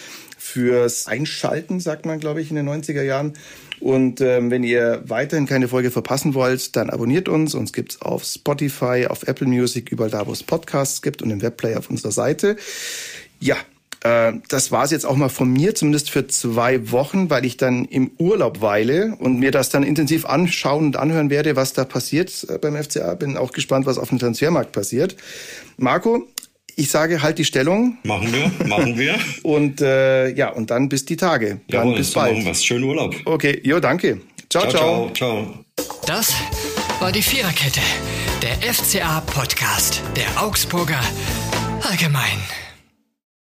fürs 0.42 1.06
Einschalten, 1.06 1.78
sagt 1.78 2.04
man, 2.04 2.18
glaube 2.18 2.40
ich, 2.40 2.50
in 2.50 2.56
den 2.56 2.68
90er 2.68 3.02
Jahren. 3.02 3.34
Und 3.78 4.20
ähm, 4.20 4.50
wenn 4.50 4.64
ihr 4.64 5.02
weiterhin 5.06 5.46
keine 5.46 5.68
Folge 5.68 5.90
verpassen 5.90 6.34
wollt, 6.34 6.76
dann 6.76 6.90
abonniert 6.90 7.28
uns. 7.28 7.54
Uns 7.54 7.72
gibt's 7.72 8.02
auf 8.02 8.24
Spotify, 8.24 9.06
auf 9.08 9.22
Apple 9.22 9.46
Music, 9.46 9.90
überall 9.90 10.10
da, 10.10 10.26
wo 10.26 10.32
es 10.32 10.42
Podcasts 10.42 11.00
gibt 11.00 11.22
und 11.22 11.30
im 11.30 11.42
Webplayer 11.42 11.78
auf 11.78 11.90
unserer 11.90 12.12
Seite. 12.12 12.56
Ja, 13.40 13.56
äh, 14.02 14.32
das 14.48 14.72
war's 14.72 14.90
jetzt 14.90 15.06
auch 15.06 15.16
mal 15.16 15.28
von 15.28 15.48
mir, 15.48 15.74
zumindest 15.74 16.10
für 16.10 16.26
zwei 16.26 16.90
Wochen, 16.90 17.30
weil 17.30 17.44
ich 17.44 17.56
dann 17.56 17.84
im 17.84 18.10
Urlaub 18.18 18.60
weile 18.60 19.16
und 19.18 19.38
mir 19.38 19.52
das 19.52 19.70
dann 19.70 19.84
intensiv 19.84 20.26
anschauen 20.26 20.86
und 20.86 20.96
anhören 20.96 21.30
werde, 21.30 21.56
was 21.56 21.72
da 21.72 21.84
passiert 21.84 22.46
äh, 22.48 22.58
beim 22.58 22.76
FCA. 22.76 23.14
Bin 23.14 23.36
auch 23.36 23.52
gespannt, 23.52 23.86
was 23.86 23.98
auf 23.98 24.08
dem 24.08 24.18
Transfermarkt 24.18 24.72
passiert. 24.72 25.16
Marco, 25.76 26.26
ich 26.76 26.90
sage, 26.90 27.22
halt 27.22 27.38
die 27.38 27.44
Stellung. 27.44 27.98
Machen 28.04 28.32
wir, 28.32 28.66
machen 28.66 28.98
wir. 28.98 29.16
und 29.42 29.80
äh, 29.80 30.28
ja, 30.34 30.50
und 30.50 30.70
dann 30.70 30.88
bis 30.88 31.04
die 31.04 31.16
Tage. 31.16 31.60
Dann 31.68 31.94
bis 31.94 32.12
bald. 32.12 32.34
Machen 32.34 32.46
wir's. 32.46 32.64
Schönen 32.64 32.84
Urlaub. 32.84 33.14
Okay, 33.24 33.60
jo, 33.64 33.80
danke. 33.80 34.20
ciao. 34.48 34.68
ciao. 34.68 35.10
ciao. 35.14 35.44
ciao. 35.44 35.64
Das 36.06 36.34
war 37.00 37.12
die 37.12 37.22
Viererkette, 37.22 37.80
der 38.42 38.72
FCA-Podcast 38.72 40.02
der 40.16 40.42
Augsburger 40.42 41.00
Allgemein. 41.82 42.61